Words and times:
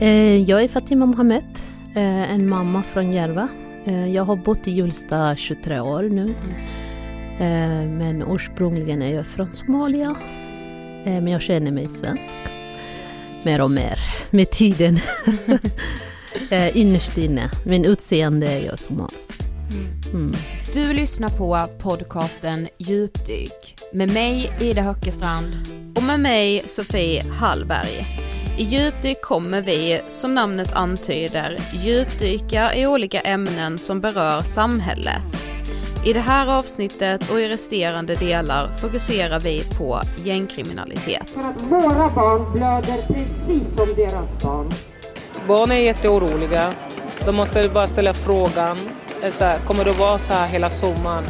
Eh, 0.00 0.36
jag 0.42 0.64
är 0.64 0.68
Fatima 0.68 1.06
Mohamed, 1.06 1.58
eh, 1.94 2.32
en 2.32 2.48
mamma 2.48 2.82
från 2.82 3.12
Järva. 3.12 3.48
Eh, 3.84 4.06
jag 4.06 4.24
har 4.24 4.36
bott 4.36 4.68
i 4.68 4.70
Hjulsta 4.70 5.36
23 5.36 5.80
år 5.80 6.02
nu. 6.02 6.34
Men 7.88 8.24
ursprungligen 8.28 9.02
är 9.02 9.14
jag 9.14 9.26
från 9.26 9.52
Somalia. 9.52 10.16
Men 11.04 11.28
jag 11.28 11.42
känner 11.42 11.72
mig 11.72 11.88
svensk. 11.88 12.36
Mer 13.42 13.62
och 13.62 13.70
mer 13.70 13.98
med 14.30 14.50
tiden. 14.50 14.98
Innerst 16.74 17.18
inne. 17.18 17.50
Men 17.64 17.84
utseende 17.84 18.46
är 18.46 18.66
jag 18.66 18.78
somalisk. 18.78 19.32
Mm. 20.12 20.32
Du 20.74 20.92
lyssnar 20.92 21.28
på 21.28 21.68
podcasten 21.78 22.68
Djupdyk 22.78 23.76
med 23.92 24.12
mig 24.12 24.52
Ida 24.60 24.82
Höckestrand 24.82 25.52
och 25.96 26.02
med 26.02 26.20
mig 26.20 26.62
Sofie 26.66 27.22
Hallberg. 27.30 28.27
I 28.58 28.64
djupdyk 28.64 29.22
kommer 29.22 29.60
vi, 29.60 30.00
som 30.10 30.34
namnet 30.34 30.72
antyder, 30.72 31.56
djupdyka 31.72 32.74
i 32.74 32.86
olika 32.86 33.20
ämnen 33.20 33.78
som 33.78 34.00
berör 34.00 34.40
samhället. 34.40 35.46
I 36.06 36.12
det 36.12 36.20
här 36.20 36.58
avsnittet 36.58 37.30
och 37.30 37.40
i 37.40 37.48
resterande 37.48 38.14
delar 38.14 38.68
fokuserar 38.68 39.40
vi 39.40 39.62
på 39.78 40.00
gängkriminalitet. 40.24 41.30
För 41.30 41.50
att 41.50 41.62
våra 41.62 42.10
barn 42.10 42.52
blöder 42.52 43.06
precis 43.06 43.74
som 43.76 43.94
deras 43.96 44.42
barn. 44.42 44.70
Barn 45.48 45.72
är 45.72 45.76
jätteoroliga. 45.76 46.72
De 47.26 47.36
måste 47.36 47.68
bara 47.68 47.86
ställa 47.86 48.14
frågan, 48.14 48.78
så 49.30 49.44
här, 49.44 49.58
kommer 49.58 49.84
det 49.84 49.92
vara 49.92 50.18
så 50.18 50.32
här 50.32 50.46
hela 50.46 50.70
sommaren? 50.70 51.24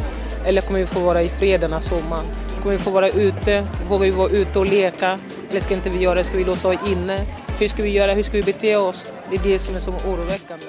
Eller 0.45 0.61
kommer 0.61 0.79
vi 0.79 0.85
få 0.85 0.99
vara 0.99 1.21
i 1.21 1.29
fred 1.29 1.61
denna 1.61 1.79
sommaren? 1.79 2.25
Kommer 2.61 2.77
vi 2.77 2.83
få 2.83 2.91
vara 2.91 3.09
ute? 3.09 3.67
Vågar 3.89 4.05
vi 4.05 4.11
vara 4.11 4.29
ute 4.29 4.59
och 4.59 4.65
leka? 4.65 5.19
Eller 5.49 5.59
ska 5.59 5.73
inte 5.73 5.89
vi 5.89 5.99
göra 5.99 6.15
det? 6.15 6.23
Ska 6.23 6.37
vi 6.37 6.43
låsa 6.43 6.73
inne? 6.73 7.25
Hur 7.59 7.67
ska 7.67 7.83
vi 7.83 7.89
göra? 7.89 8.11
Hur 8.11 8.23
ska 8.23 8.37
vi 8.37 8.43
bete 8.43 8.75
oss? 8.75 9.11
Det 9.29 9.35
är 9.35 9.43
det 9.43 9.59
som 9.59 9.75
är 9.75 9.79
så 9.79 9.91
oroväckande. 9.91 10.65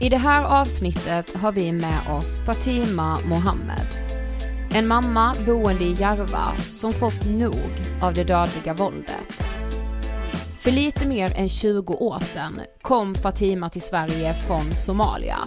I 0.00 0.08
det 0.08 0.16
här 0.16 0.44
avsnittet 0.44 1.36
har 1.36 1.52
vi 1.52 1.72
med 1.72 1.98
oss 2.10 2.38
Fatima 2.46 3.18
Mohammed. 3.24 3.86
En 4.74 4.86
mamma 4.86 5.34
boende 5.46 5.84
i 5.84 5.92
Järva 5.92 6.56
som 6.56 6.92
fått 6.92 7.26
nog 7.26 7.82
av 8.02 8.14
det 8.14 8.24
dödliga 8.24 8.74
våldet. 8.74 9.44
För 10.60 10.70
lite 10.70 11.08
mer 11.08 11.32
än 11.36 11.48
20 11.48 11.94
år 11.94 12.20
sedan 12.20 12.60
kom 12.82 13.14
Fatima 13.14 13.70
till 13.70 13.82
Sverige 13.82 14.34
från 14.34 14.72
Somalia. 14.72 15.38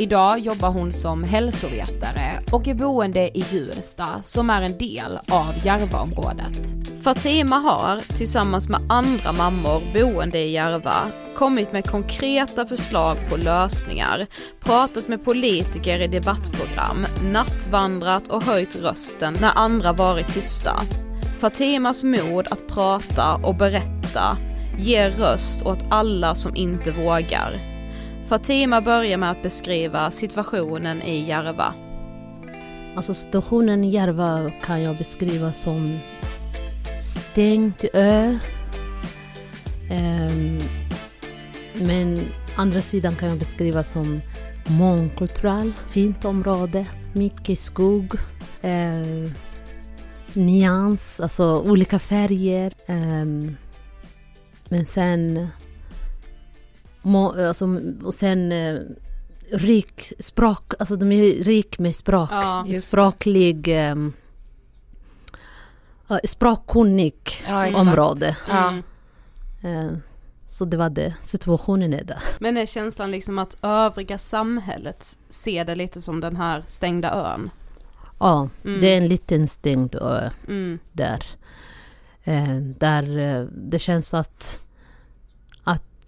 Idag 0.00 0.38
jobbar 0.38 0.70
hon 0.70 0.92
som 0.92 1.24
hälsovetare 1.24 2.42
och 2.52 2.68
är 2.68 2.74
boende 2.74 3.38
i 3.38 3.44
Hjulsta 3.50 4.22
som 4.22 4.50
är 4.50 4.62
en 4.62 4.78
del 4.78 5.18
av 5.30 5.66
Järvaområdet. 5.66 6.74
Fatima 7.02 7.56
har, 7.56 8.16
tillsammans 8.16 8.68
med 8.68 8.80
andra 8.88 9.32
mammor 9.32 9.82
boende 9.92 10.38
i 10.38 10.50
Järva, 10.50 11.12
kommit 11.36 11.72
med 11.72 11.90
konkreta 11.90 12.66
förslag 12.66 13.16
på 13.30 13.36
lösningar, 13.36 14.26
pratat 14.60 15.08
med 15.08 15.24
politiker 15.24 16.02
i 16.02 16.06
debattprogram, 16.06 17.06
nattvandrat 17.32 18.28
och 18.28 18.44
höjt 18.44 18.76
rösten 18.76 19.36
när 19.40 19.52
andra 19.58 19.92
varit 19.92 20.34
tysta. 20.34 20.72
Fatimas 21.38 22.04
mod 22.04 22.46
att 22.50 22.68
prata 22.68 23.34
och 23.34 23.56
berätta 23.56 24.36
ger 24.78 25.10
röst 25.10 25.62
åt 25.62 25.84
alla 25.90 26.34
som 26.34 26.56
inte 26.56 26.90
vågar. 26.90 27.77
Fatima 28.28 28.80
börjar 28.80 29.18
med 29.18 29.30
att 29.30 29.42
beskriva 29.42 30.10
situationen 30.10 31.02
i 31.02 31.28
Järva. 31.28 31.74
Alltså 32.96 33.14
situationen 33.14 33.84
i 33.84 33.90
Järva 33.90 34.50
kan 34.62 34.82
jag 34.82 34.96
beskriva 34.96 35.52
som 35.52 35.98
stängd 37.00 37.84
ö. 37.92 38.38
Um, 39.90 40.58
men 41.74 42.28
andra 42.56 42.82
sidan 42.82 43.16
kan 43.16 43.28
jag 43.28 43.38
beskriva 43.38 43.84
som 43.84 44.20
mångkulturell, 44.66 45.72
fint 45.86 46.24
område, 46.24 46.86
mycket 47.12 47.58
skog, 47.58 48.14
eh, 48.62 49.30
nyans, 50.34 51.20
alltså 51.20 51.60
olika 51.60 51.98
färger. 51.98 52.72
Eh, 52.86 53.54
men 54.68 54.86
sen, 54.86 55.48
må, 57.02 57.46
alltså, 57.46 57.80
och 58.04 58.14
sen 58.14 58.52
uh, 58.52 58.80
rik 59.52 60.12
språk, 60.18 60.72
alltså 60.78 60.96
de 60.96 61.12
är 61.12 61.44
rik 61.44 61.78
med 61.78 61.96
språk, 61.96 62.28
ja, 62.32 62.66
språklig 62.82 63.68
um, 63.92 64.12
språkkunnig 66.24 67.14
ja, 67.46 67.80
område. 67.80 68.36
Mm. 68.50 68.82
Eh, 69.62 69.98
så 70.48 70.64
det 70.64 70.76
var 70.76 70.90
det, 70.90 71.14
situationen 71.22 71.94
är 71.94 72.04
där. 72.04 72.18
Men 72.38 72.56
är 72.56 72.66
känslan 72.66 73.10
liksom 73.10 73.38
att 73.38 73.56
övriga 73.62 74.18
samhället 74.18 75.18
ser 75.28 75.64
det 75.64 75.74
lite 75.74 76.02
som 76.02 76.20
den 76.20 76.36
här 76.36 76.64
stängda 76.66 77.12
ön? 77.12 77.50
Ja, 78.18 78.48
mm. 78.64 78.80
det 78.80 78.86
är 78.86 78.96
en 78.96 79.08
liten 79.08 79.48
stängd 79.48 79.94
ö 79.94 80.30
mm. 80.48 80.78
där. 80.92 81.24
Eh, 82.24 82.56
där 82.56 83.18
eh, 83.18 83.44
det 83.44 83.78
känns 83.78 84.14
att, 84.14 84.64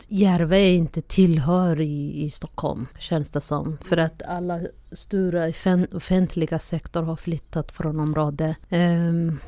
att 0.01 0.07
Järva 0.09 0.59
inte 0.59 1.01
tillhör 1.01 1.81
i, 1.81 2.25
i 2.25 2.31
Stockholm, 2.31 2.87
känns 2.99 3.31
det 3.31 3.41
som. 3.41 3.79
För 3.85 3.97
att 3.97 4.23
alla 4.23 4.61
stora 4.93 5.53
offentliga 5.93 6.59
sektor 6.59 7.03
har 7.03 7.17
flyttat 7.17 7.73
från 7.73 8.01
området. 8.01 8.57
Um, 8.71 9.41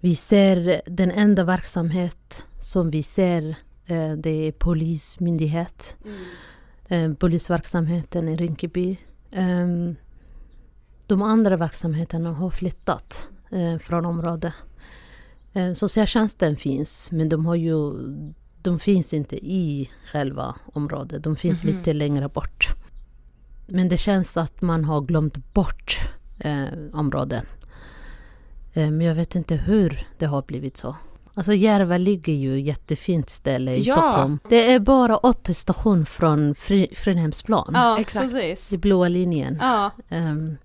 vi 0.00 0.14
ser 0.14 0.82
den 0.86 1.10
enda 1.10 1.44
verksamhet 1.44 2.44
som 2.60 2.90
vi 2.90 3.02
ser, 3.02 3.56
eh, 3.86 4.12
det 4.12 4.30
är 4.30 4.52
polismyndighet. 4.52 5.96
Mm. 6.04 7.12
Eh, 7.12 7.16
polisverksamheten 7.18 8.28
i 8.28 8.36
Rinkeby. 8.36 8.96
Ehm, 9.30 9.96
de 11.06 11.22
andra 11.22 11.56
verksamheterna 11.56 12.32
har 12.32 12.50
flyttat 12.50 13.28
eh, 13.50 13.78
från 13.78 14.04
området. 14.04 14.52
Socialtjänsten 15.74 16.56
finns, 16.56 17.10
men 17.10 17.28
de, 17.28 17.46
har 17.46 17.54
ju, 17.54 17.92
de 18.62 18.78
finns 18.78 19.14
inte 19.14 19.36
i 19.36 19.90
själva 20.12 20.56
området. 20.72 21.24
De 21.24 21.36
finns 21.36 21.64
mm 21.64 21.74
-hmm. 21.74 21.78
lite 21.78 21.92
längre 21.92 22.28
bort. 22.28 22.68
Men 23.66 23.88
det 23.88 23.96
känns 23.96 24.36
att 24.36 24.62
man 24.62 24.84
har 24.84 25.00
glömt 25.00 25.54
bort 25.54 25.98
eh, 26.38 26.64
områden. 26.92 27.46
Eh, 28.72 28.90
men 28.90 29.00
jag 29.00 29.14
vet 29.14 29.34
inte 29.34 29.54
hur 29.56 30.06
det 30.18 30.26
har 30.26 30.42
blivit 30.42 30.76
så. 30.76 30.96
Alltså 31.34 31.54
Järva 31.54 31.98
ligger 31.98 32.32
ju 32.32 32.60
jättefint 32.60 33.30
ställe 33.30 33.76
i 33.76 33.80
ja. 33.80 33.92
Stockholm. 33.92 34.38
Det 34.48 34.72
är 34.72 34.80
bara 34.80 35.16
åtta 35.16 35.54
station 35.54 36.06
från 36.06 36.54
Fri 36.54 36.94
Fridhemsplan. 36.96 37.70
Ja, 37.74 37.98
exakt. 37.98 38.32
Precis. 38.32 38.72
I 38.72 38.78
blåa 38.78 39.08
linjen. 39.08 39.58
Ja. 39.60 39.90
Um, 40.10 40.56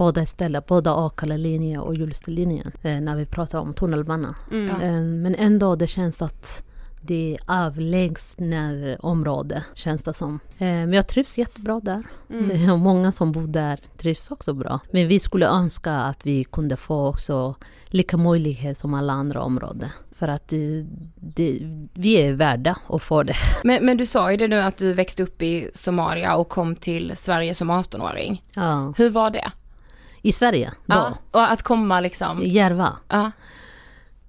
båda 0.00 0.26
ställen, 0.26 0.62
både 0.66 0.90
Akalla-linjen 0.92 1.80
och 1.80 1.94
Hjulstalinjen, 1.94 2.72
uh, 2.84 3.00
när 3.00 3.16
vi 3.16 3.26
pratar 3.26 3.58
om 3.58 3.74
tunnelbana. 3.74 4.34
Mm. 4.50 4.82
Um, 4.82 5.22
men 5.22 5.34
ändå, 5.34 5.76
det 5.76 5.86
känns 5.86 6.22
att 6.22 6.62
det 7.00 7.34
är 7.34 7.40
avlägsna 7.46 8.96
område, 9.00 9.64
känns 9.74 10.02
det 10.02 10.14
som. 10.14 10.40
Eh, 10.58 10.66
men 10.66 10.92
jag 10.92 11.06
trivs 11.06 11.38
jättebra 11.38 11.80
där. 11.80 12.02
Mm. 12.30 12.70
Och 12.72 12.78
många 12.78 13.12
som 13.12 13.32
bor 13.32 13.46
där 13.46 13.80
trivs 13.96 14.30
också 14.30 14.52
bra. 14.52 14.80
Men 14.90 15.08
vi 15.08 15.18
skulle 15.18 15.46
önska 15.46 15.92
att 15.92 16.26
vi 16.26 16.44
kunde 16.44 16.76
få 16.76 17.06
också 17.08 17.54
lika 17.86 18.16
möjlighet 18.16 18.78
som 18.78 18.94
alla 18.94 19.12
andra 19.12 19.42
områden. 19.42 19.88
För 20.10 20.28
att 20.28 20.48
det, 20.48 20.86
det, 21.14 21.58
vi 21.94 22.12
är 22.12 22.32
värda 22.32 22.76
att 22.88 23.02
få 23.02 23.22
det. 23.22 23.34
Men, 23.64 23.84
men, 23.84 23.96
du 23.96 24.06
sa 24.06 24.30
ju 24.30 24.36
det 24.36 24.48
nu 24.48 24.60
att 24.60 24.76
du 24.76 24.92
växte 24.92 25.22
upp 25.22 25.42
i 25.42 25.70
Somalia 25.74 26.36
och 26.36 26.48
kom 26.48 26.76
till 26.76 27.12
Sverige 27.16 27.54
som 27.54 27.70
18-åring. 27.70 28.42
Ja. 28.56 28.94
Hur 28.96 29.10
var 29.10 29.30
det? 29.30 29.52
I 30.22 30.32
Sverige? 30.32 30.72
Då? 30.86 30.94
Ja, 30.94 31.18
och 31.30 31.52
att 31.52 31.62
komma 31.62 32.00
liksom? 32.00 32.42
I 32.42 32.48
Järva? 32.48 32.96
Ja. 33.08 33.30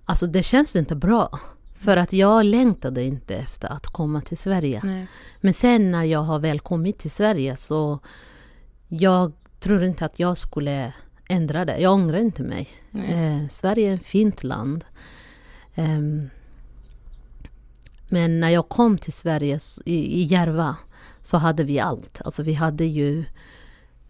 Alltså 0.05 0.27
det 0.27 0.43
känns 0.43 0.75
inte 0.75 0.95
bra. 0.95 1.39
För 1.79 1.97
att 1.97 2.13
jag 2.13 2.45
längtade 2.45 3.03
inte 3.03 3.35
efter 3.35 3.67
att 3.67 3.87
komma 3.87 4.21
till 4.21 4.37
Sverige. 4.37 4.81
Nej. 4.83 5.07
Men 5.41 5.53
sen 5.53 5.91
när 5.91 6.03
jag 6.03 6.19
har 6.19 6.39
väl 6.39 6.59
kommit 6.59 6.99
till 6.99 7.11
Sverige 7.11 7.57
så 7.57 7.99
jag 8.87 9.31
tror 9.59 9.83
inte 9.83 10.05
att 10.05 10.19
jag 10.19 10.37
skulle 10.37 10.93
ändra 11.27 11.65
det. 11.65 11.77
Jag 11.77 11.93
ångrar 11.93 12.17
inte 12.17 12.43
mig. 12.43 12.69
Eh, 12.93 13.47
Sverige 13.49 13.91
är 13.91 13.95
ett 13.95 14.05
fint 14.05 14.43
land. 14.43 14.85
Um, 15.75 16.29
men 18.09 18.39
när 18.39 18.49
jag 18.49 18.69
kom 18.69 18.97
till 18.97 19.13
Sverige 19.13 19.59
i, 19.85 20.21
i 20.21 20.23
Järva 20.23 20.75
så 21.21 21.37
hade 21.37 21.63
vi 21.63 21.79
allt. 21.79 22.21
Alltså 22.25 22.43
vi 22.43 22.53
hade 22.53 22.85
ju 22.85 23.25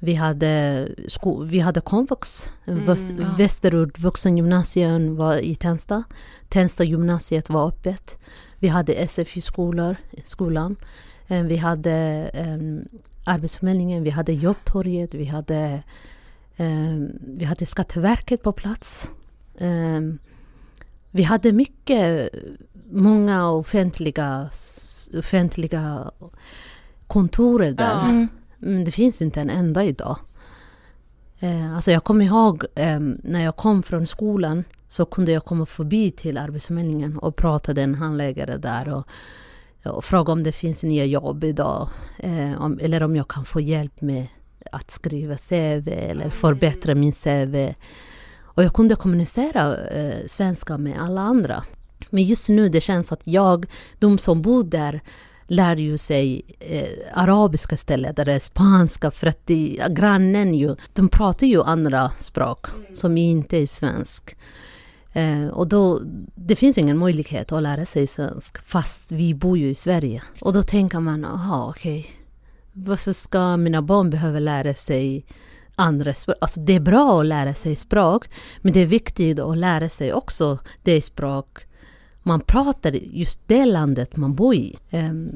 vi 0.03 0.13
hade, 0.13 0.87
sko, 1.07 1.43
vi 1.43 1.59
hade 1.59 1.81
komvux, 1.81 2.49
mm, 2.65 2.83
ja. 2.87 3.25
Västerort 3.37 3.99
vuxengymnasium 3.99 5.15
var 5.15 5.37
i 5.37 5.55
Tensta. 5.55 6.03
Tensta 6.49 6.83
gymnasiet 6.83 7.49
var 7.49 7.67
öppet. 7.67 8.17
Vi 8.59 8.67
hade 8.67 9.07
SFI-skolor, 9.07 9.95
skolan. 10.23 10.75
Eh, 11.27 11.43
vi 11.43 11.57
hade 11.57 12.29
um, 12.33 12.85
Arbetsförmedlingen, 13.25 14.03
vi 14.03 14.09
hade 14.09 14.33
Jobbtorget, 14.33 15.13
vi 15.13 15.25
hade, 15.25 15.83
um, 16.57 17.11
vi 17.21 17.45
hade 17.45 17.65
Skatteverket 17.65 18.43
på 18.43 18.51
plats. 18.51 19.11
Um, 19.57 20.19
vi 21.11 21.23
hade 21.23 21.51
mycket 21.51 22.29
många 22.91 23.49
offentliga, 23.49 24.49
offentliga 25.17 26.11
kontorer 27.07 27.71
där. 27.71 27.83
Ja. 27.83 28.05
Mm. 28.05 28.27
Men 28.61 28.83
det 28.83 28.91
finns 28.91 29.21
inte 29.21 29.41
en 29.41 29.49
enda 29.49 29.83
idag. 29.83 30.17
Eh, 31.39 31.75
alltså 31.75 31.91
jag 31.91 32.03
kommer 32.03 32.25
ihåg 32.25 32.65
eh, 32.75 32.99
när 33.23 33.43
jag 33.43 33.55
kom 33.55 33.83
från 33.83 34.07
skolan 34.07 34.63
så 34.89 35.05
kunde 35.05 35.31
jag 35.31 35.45
komma 35.45 35.65
förbi 35.65 36.11
till 36.11 36.37
Arbetsförmedlingen 36.37 37.17
och 37.17 37.35
prata 37.35 37.73
med 37.73 37.83
en 37.83 37.95
handläggare 37.95 38.57
där 38.57 38.89
och, 38.89 39.07
och 39.95 40.03
fråga 40.05 40.33
om 40.33 40.43
det 40.43 40.51
finns 40.51 40.83
nya 40.83 41.05
jobb 41.05 41.43
idag. 41.43 41.89
Eh, 42.17 42.61
om, 42.61 42.79
eller 42.81 43.03
om 43.03 43.15
jag 43.15 43.27
kan 43.27 43.45
få 43.45 43.61
hjälp 43.61 44.01
med 44.01 44.27
att 44.71 44.91
skriva 44.91 45.37
CV 45.37 45.87
eller 45.87 46.29
förbättra 46.29 46.95
min 46.95 47.13
CV. 47.13 47.73
Och 48.41 48.63
jag 48.63 48.73
kunde 48.73 48.95
kommunicera 48.95 49.87
eh, 49.87 50.25
svenska 50.27 50.77
med 50.77 51.01
alla 51.01 51.21
andra. 51.21 51.63
Men 52.09 52.23
just 52.23 52.49
nu 52.49 52.69
det 52.69 52.81
känns 52.81 53.11
att 53.11 53.21
jag, 53.23 53.65
de 53.99 54.17
som 54.17 54.41
bor 54.41 54.63
där, 54.63 55.01
lärde 55.51 55.81
ju 55.81 55.97
sig 55.97 56.41
eh, 56.59 57.19
arabiska 57.21 57.75
istället, 57.75 58.19
eller 58.19 58.39
spanska, 58.39 59.11
för 59.11 59.27
att 59.27 59.47
de, 59.47 59.81
grannen 59.89 60.53
ju, 60.53 60.75
de 60.93 61.09
pratar 61.09 61.47
ju 61.47 61.63
andra 61.63 62.11
språk 62.19 62.67
som 62.93 63.17
inte 63.17 63.57
är 63.57 63.67
svensk. 63.67 64.35
Eh, 65.13 65.47
och 65.47 65.67
då, 65.67 66.01
det 66.35 66.55
finns 66.55 66.77
ingen 66.77 66.97
möjlighet 66.97 67.51
att 67.51 67.63
lära 67.63 67.85
sig 67.85 68.07
svensk, 68.07 68.65
fast 68.65 69.11
vi 69.11 69.33
bor 69.33 69.57
ju 69.57 69.69
i 69.69 69.75
Sverige. 69.75 70.21
Och 70.41 70.53
då 70.53 70.63
tänker 70.63 70.99
man, 70.99 71.21
jaha 71.21 71.69
okej, 71.69 72.11
varför 72.73 73.13
ska 73.13 73.57
mina 73.57 73.81
barn 73.81 74.09
behöva 74.09 74.39
lära 74.39 74.73
sig 74.73 75.25
andra 75.75 76.13
språk? 76.13 76.37
Alltså 76.41 76.59
det 76.59 76.73
är 76.73 76.79
bra 76.79 77.19
att 77.19 77.25
lära 77.25 77.53
sig 77.53 77.75
språk, 77.75 78.29
men 78.61 78.73
det 78.73 78.79
är 78.79 78.85
viktigt 78.85 79.39
att 79.39 79.57
lära 79.57 79.89
sig 79.89 80.13
också 80.13 80.59
det 80.83 81.01
språk 81.01 81.65
man 82.23 82.41
pratar 82.41 82.91
just 82.91 83.47
det 83.47 83.65
landet 83.65 84.15
man 84.15 84.35
bor 84.35 84.55
i. 84.55 84.77
Ehm, 84.89 85.29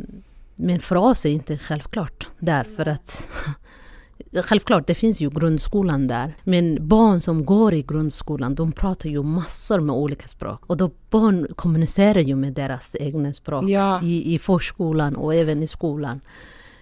Men 0.55 0.79
för 0.79 0.95
oss 0.95 1.25
är 1.25 1.29
det 1.29 1.33
inte 1.33 1.57
självklart, 1.57 2.27
därför 2.39 2.85
att 2.85 3.23
Självklart, 4.43 4.87
det 4.87 4.95
finns 4.95 5.21
ju 5.21 5.29
grundskolan 5.29 6.07
där. 6.07 6.33
Men 6.43 6.87
barn 6.87 7.21
som 7.21 7.45
går 7.45 7.73
i 7.73 7.81
grundskolan, 7.81 8.55
de 8.55 8.71
pratar 8.71 9.09
ju 9.09 9.23
massor 9.23 9.79
med 9.79 9.95
olika 9.95 10.27
språk. 10.27 10.59
Och 10.67 10.77
då 10.77 10.91
barn 11.09 11.47
kommunicerar 11.55 12.19
ju 12.19 12.35
med 12.35 12.53
deras 12.53 12.95
egna 12.99 13.33
språk 13.33 13.69
Ja. 13.69 14.01
i, 14.03 14.33
i 14.35 14.39
förskolan 14.39 15.15
och 15.15 15.35
även 15.35 15.63
i 15.63 15.67
skolan. 15.67 16.21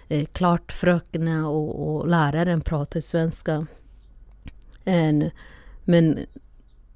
Eh, 0.07 0.25
klart 0.25 0.71
fröknarna 0.71 1.49
och, 1.49 1.95
och 1.95 2.07
läraren 2.07 2.61
pratar 2.61 3.01
svenska. 3.01 3.67
En, 4.85 5.29
men 5.83 6.19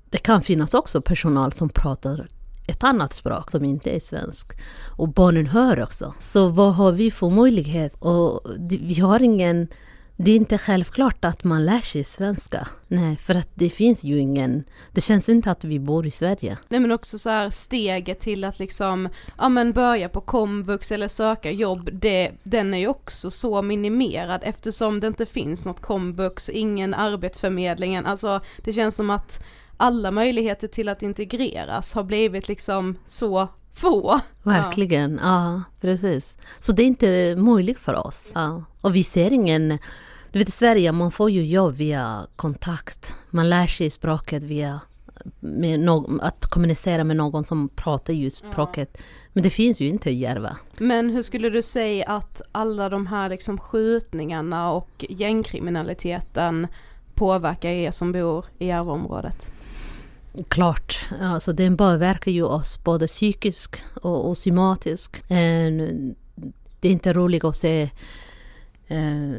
det 0.10 0.18
kan 0.18 0.42
finnas 0.42 0.74
också 0.74 1.01
personal 1.01 1.53
som 1.53 1.69
pratar 1.69 2.27
ett 2.68 2.84
annat 2.84 3.14
språk 3.14 3.52
som 3.52 3.66
inte 3.66 3.96
är 3.96 4.00
svensk. 4.00 4.48
Och 4.98 5.10
barnen 5.10 5.48
hör 5.48 5.84
också. 5.84 6.14
Så 6.18 6.48
vad 6.50 6.75
har 6.75 6.92
vi 6.92 7.12
för 7.12 7.30
möjlighet? 7.30 7.96
Och 8.00 8.42
vi 8.69 9.00
har 9.00 9.24
ingen... 9.24 9.68
Det 10.19 10.31
är 10.31 10.36
inte 10.36 10.58
självklart 10.58 11.25
att 11.25 11.44
man 11.44 11.66
lär 11.66 11.81
sig 11.81 12.04
svenska. 12.04 12.68
Nej, 12.88 13.16
för 13.16 13.36
att 13.36 13.50
det 13.54 13.69
finns 13.69 14.04
ju 14.04 14.19
ingen... 14.19 14.64
Det 14.92 15.02
känns 15.02 15.30
inte 15.30 15.52
att 15.52 15.64
vi 15.64 15.80
bor 15.80 16.06
i 16.06 16.12
Sverige. 16.12 16.58
Nej 16.69 16.80
men 16.80 16.92
också 16.92 17.18
så 17.18 17.30
här 17.30 17.50
steget 17.50 18.19
till 18.19 18.44
att 18.44 18.60
liksom, 18.60 19.10
ja 19.38 19.50
men 19.50 19.74
börja 19.74 20.10
på 20.10 20.22
komvux 20.22 20.92
eller 20.92 21.08
söka 21.08 21.52
jobb, 21.52 21.90
det, 21.94 22.31
den 22.44 22.74
är 22.74 22.78
ju 22.78 22.88
också 22.88 23.31
så 23.31 23.62
minimerad 23.62 24.42
eftersom 24.44 25.00
det 25.00 25.08
inte 25.08 25.25
finns 25.25 25.66
något 25.66 25.81
komvux, 25.81 26.50
ingen 26.50 26.94
arbetsförmedlingen, 26.94 28.06
alltså 28.06 28.42
det 28.63 28.74
känns 28.74 28.96
som 28.96 29.10
att 29.10 29.44
alla 29.77 30.12
möjligheter 30.12 30.68
till 30.68 30.89
att 30.89 31.01
integreras 31.01 31.94
har 31.94 32.03
blivit 32.03 32.47
liksom 32.47 32.95
så 33.06 33.47
få. 33.74 34.19
Verkligen, 34.44 35.19
ja. 35.24 35.63
precis. 35.81 36.38
Så 36.59 36.71
det 36.71 36.83
är 36.83 36.88
inte 36.88 37.35
möjligt 37.35 37.79
för 37.79 38.07
oss. 38.07 38.31
Ja. 38.35 38.63
Och 38.81 38.95
vi 38.95 39.03
ser 39.03 39.33
ingen... 39.33 39.79
Du 40.31 40.39
vet 40.39 40.50
i 40.50 40.51
Sverige, 40.51 40.91
man 40.91 41.12
får 41.12 41.31
ju 41.31 41.45
jobb 41.45 41.74
via 41.74 42.27
kontakt. 42.35 43.15
Man 43.29 43.50
lär 43.50 43.68
sig 43.68 43.89
språket 43.89 44.44
via 44.44 44.79
no- 45.41 46.19
att 46.21 46.45
kommunicera 46.45 47.03
med 47.03 47.15
någon 47.15 47.44
som 47.44 47.69
pratar 47.69 48.13
just 48.13 48.38
språket. 48.38 48.97
Men 49.33 49.44
det 49.44 49.50
finns 49.50 49.81
ju 49.81 49.88
inte 49.88 50.09
i 50.09 50.13
Järva. 50.13 50.57
Men 50.79 51.09
hur 51.09 51.21
skulle 51.21 51.50
du 51.50 51.62
säga 51.62 52.06
att 52.06 52.41
alla 52.51 52.89
de 52.89 53.07
här 53.07 53.29
liksom 53.29 53.57
skjutningarna 53.57 54.71
och 54.71 55.06
gängkriminaliteten 55.09 56.68
påverkar 57.13 57.69
er 57.69 57.91
som 57.91 58.12
bor 58.12 58.45
i 58.59 58.65
Järvaområdet? 58.65 59.51
Klart, 60.48 61.06
alltså 61.22 61.54
den 61.54 61.78
påverkar 61.78 62.31
ju 62.31 62.44
oss 62.44 62.84
både 62.84 63.07
psykiskt 63.07 63.84
och, 64.01 64.30
och 64.30 64.38
somatiskt. 64.38 65.31
Eh, 65.31 65.72
det 66.80 66.88
är 66.88 66.92
inte 66.92 67.13
roligt 67.13 67.44
att 67.44 67.56
se 67.56 67.89
eh, 68.88 69.34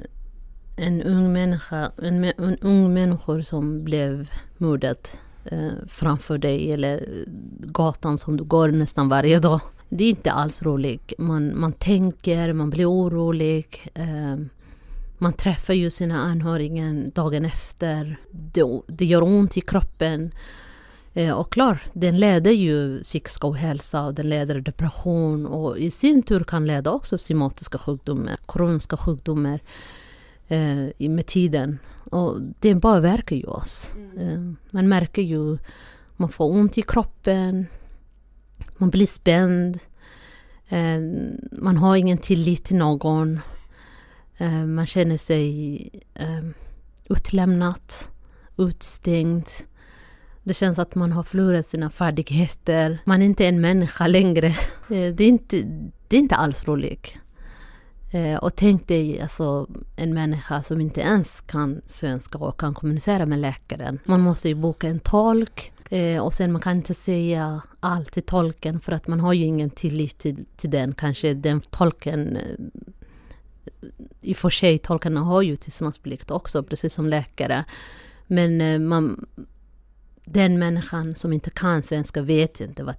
en 0.77 1.03
ung 1.03 1.33
människa, 1.33 1.93
en, 2.03 2.25
en 2.25 2.59
ung 2.59 2.95
människa 2.95 3.43
som 3.43 3.85
blev 3.85 4.31
mördad 4.59 5.09
eh, 5.45 5.71
framför 5.89 6.39
dig 6.39 6.73
eller 6.73 7.25
gatan 7.61 8.19
som 8.19 8.37
du 8.37 8.45
går 8.45 8.69
nästan 8.69 9.09
varje 9.09 9.39
dag. 9.39 9.61
Det 9.89 10.05
är 10.05 10.11
inte 10.11 10.33
alls 10.33 10.63
roligt. 10.63 11.13
Man, 11.19 11.61
man 11.61 11.73
tänker, 11.73 12.53
man 12.53 12.71
blir 12.71 12.91
orolig. 12.91 13.91
Eh, 13.95 14.37
man 15.19 15.33
träffar 15.33 15.75
ju 15.75 15.91
sina 15.91 16.23
anhöriga 16.23 17.11
dagen 17.15 17.45
efter. 17.45 18.17
Det, 18.31 18.81
det 18.87 19.05
gör 19.05 19.23
ont 19.23 19.57
i 19.57 19.61
kroppen. 19.61 20.33
Eh, 21.19 21.33
Och 21.33 21.53
klart, 21.53 21.79
den 21.93 22.19
leder 22.19 22.51
ju 22.51 23.03
psykisk 23.03 23.45
ohälsa 23.45 24.05
och 24.05 24.15
den 24.15 24.29
leder 24.29 24.61
depression 24.61 25.47
och 25.47 25.79
i 25.79 25.91
sin 25.91 26.23
tur 26.23 26.45
kan 26.45 26.67
leda 26.67 26.91
också 26.91 27.19
somatiska 27.19 27.79
sjukdomar, 27.79 28.37
kroniska 28.49 28.97
sjukdomar 28.97 29.61
eh, 30.49 31.09
med 31.09 31.27
tiden. 31.27 31.79
Och 32.11 32.41
det 32.61 32.81
påverkar 32.81 33.37
ju 33.37 33.45
oss. 33.45 33.93
Eh, 34.19 34.41
man 34.71 34.89
märker 34.89 35.23
ju, 35.23 35.59
man 36.17 36.29
får 36.29 36.51
ont 36.51 36.79
i 36.79 36.83
kroppen, 36.83 37.67
man 38.77 38.91
blir 38.91 39.07
spänd, 39.07 39.79
eh, 40.69 41.01
man 41.53 41.77
har 41.77 41.97
ingen 41.97 42.19
tillit 42.19 42.65
till 42.65 42.77
någon, 42.77 43.41
eh, 44.39 44.65
man 44.67 44.87
känner 44.87 45.17
sig 45.19 45.81
eh, 46.15 46.45
utlämnad, 47.09 47.83
utstängd. 48.57 49.47
Det 50.49 50.55
känns 50.55 50.79
att 50.79 50.95
man 50.95 51.13
har 51.13 51.23
förlorat 51.23 51.67
sina 51.67 51.91
färdigheter. 51.91 52.99
Man 53.05 53.23
är 53.23 53.27
inte 53.27 53.47
en 53.47 53.61
människa 53.61 54.07
längre. 54.07 54.47
Eh, 54.91 55.15
det 55.15 55.25
är 55.25 55.29
inte, 55.29 55.63
det 56.09 56.17
är 56.17 56.21
inte 56.21 56.37
alls 56.37 56.65
roligt. 56.65 57.19
Eh, 58.13 58.37
och 58.37 58.57
tänk 58.57 58.89
dig 58.89 59.21
alltså, 59.21 59.67
en 59.97 60.15
människa 60.15 60.63
som 60.63 60.81
inte 60.81 61.01
ens 61.01 61.41
kan 61.41 61.81
svenska 61.85 62.39
och 62.39 62.61
kan 62.61 62.75
kommunicera 62.75 63.27
med 63.27 63.39
läkaren. 63.39 63.99
Man 64.05 64.21
måste 64.21 64.49
ju 64.49 64.55
boka 64.55 64.89
en 64.89 64.99
tolk 64.99 65.73
eh, 65.91 66.19
och 66.23 66.35
sen 66.35 66.53
man 66.53 66.61
kan 66.61 66.77
inte 66.77 66.95
säga 66.95 67.63
allt 67.81 68.13
till 68.13 68.23
tolken 68.23 68.81
för 68.81 68.93
att 68.93 69.07
man 69.07 69.21
har 69.21 69.33
ju 69.33 69.45
ingen 69.45 69.71
tillit 69.71 70.19
till, 70.19 70.45
till 70.57 70.71
den. 70.71 70.95
Kanske 70.95 71.35
den 71.35 71.61
tolken 71.61 72.39
i 74.21 74.33
och 74.33 74.37
för 74.37 74.51
sig, 74.51 74.79
tolkarna 74.79 75.21
har 75.21 75.43
ju 75.43 75.57
tystnadsplikt 75.57 76.31
också, 76.31 76.63
precis 76.63 76.95
som 76.95 77.07
läkare. 77.07 77.65
Men 78.27 78.87
man, 78.87 79.27
den 80.33 80.59
människan 80.59 81.15
som 81.15 81.33
inte 81.33 81.51
kan 81.51 81.83
svenska 81.83 82.23
vet 82.23 82.61
inte 82.61 82.85
vad 82.85 82.97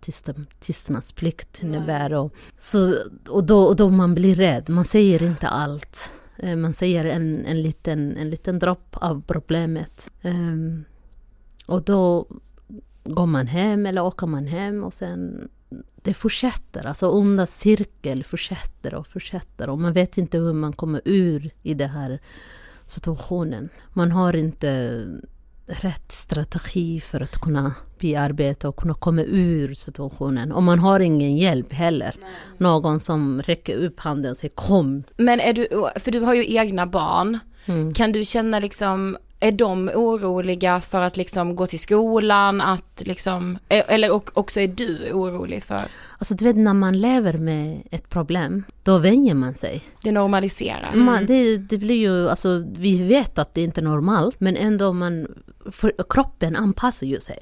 tystnadsplikt 0.60 1.64
innebär. 1.64 2.14
Och, 2.14 2.34
så, 2.58 2.96
och, 3.30 3.44
då, 3.44 3.64
och 3.64 3.76
då 3.76 3.90
man 3.90 4.16
blir 4.16 4.36
rädd, 4.36 4.70
man 4.70 4.86
säger 4.86 5.24
inte 5.24 5.48
allt. 5.48 6.12
Eh, 6.38 6.56
Man 6.56 6.74
säger 6.74 7.06
en, 7.06 7.46
en, 7.46 7.62
liten, 7.62 8.18
en 8.18 8.30
liten 8.30 8.60
dropp 8.60 8.90
av 8.92 9.22
problemet. 9.28 10.10
Ehm, 10.22 10.84
och 11.66 11.84
då 11.84 12.28
går 13.04 13.26
man 13.26 13.48
hem 13.48 13.86
eller 13.86 14.04
åker 14.04 14.28
man 14.28 14.48
hem 14.48 14.84
och 14.84 14.94
sen 14.94 15.50
det 16.04 16.14
fortsätter, 16.14 16.88
alltså 16.88 17.10
onda 17.10 17.48
cirkel 17.48 18.24
fortsätter 18.24 18.94
och 18.94 19.08
fortsätter 19.08 19.70
och 19.70 19.80
man 19.80 19.94
vet 19.94 20.18
inte 20.18 20.38
hur 20.38 20.54
man 20.54 20.74
kommer 20.74 21.02
ur 21.06 21.52
i 21.64 21.74
den 21.74 21.90
här 21.90 22.20
situationen. 22.86 23.70
Man 23.94 24.12
har 24.12 24.36
inte 24.36 25.06
rätt 25.70 26.12
strategi 26.12 27.00
för 27.00 27.22
att 27.22 27.38
kunna 27.38 27.74
bearbeta 28.00 28.70
och 28.70 28.76
kunna 28.76 28.94
komma 28.94 29.22
ur 29.22 29.74
situationen. 29.74 30.52
Och 30.52 30.64
man 30.64 30.80
har 30.80 31.00
ingen 31.00 31.38
hjälp 31.38 31.74
heller. 31.74 32.16
Någon 32.58 33.00
som 33.00 33.42
räcker 33.42 33.76
upp 33.78 34.00
handen 34.00 34.32
och 34.32 34.38
säger 34.38 34.56
kom. 34.56 35.04
Men 35.18 35.40
är 35.40 35.54
du, 35.54 35.68
för 36.00 36.12
du 36.12 36.20
har 36.20 36.34
ju 36.34 36.56
egna 36.56 36.86
barn, 36.88 37.40
Mm. 37.66 37.94
kan 37.94 38.12
du 38.12 38.26
känna 38.26 38.60
liksom, 38.60 39.18
är 39.40 39.52
de 39.52 39.92
oroliga 39.96 40.80
för 40.80 41.02
att 41.02 41.18
liksom 41.18 41.56
gå 41.56 41.66
till 41.68 41.80
skolan, 41.80 42.62
att 42.62 43.02
liksom, 43.06 43.58
eller 43.70 44.12
och- 44.12 44.30
också 44.38 44.60
är 44.60 44.68
du 44.68 45.12
orolig 45.14 45.64
för, 45.64 45.82
Alltså 46.18 46.34
du 46.36 46.46
vet 46.46 46.56
när 46.56 46.74
man 46.74 47.00
lever 47.02 47.34
med 47.38 47.88
ett 47.92 48.10
problem, 48.10 48.64
då 48.84 48.98
vänjer 48.98 49.34
man 49.36 49.56
sig. 49.56 49.82
det 50.04 50.12
normaliseras? 50.12 50.96
Man, 50.96 51.26
det, 51.26 51.58
det 51.58 51.78
blir 51.78 51.96
ju, 51.96 52.30
alltså 52.30 52.66
vi 52.78 53.04
vet 53.04 53.38
att 53.40 53.54
det 53.54 53.62
inte 53.62 53.82
är 53.82 53.84
normalt, 53.84 54.40
men 54.40 54.56
ändå 54.58 54.94
man, 54.94 55.28
kroppen 56.10 56.56
anpassar 56.56 57.08
ju 57.08 57.20
sig. 57.20 57.40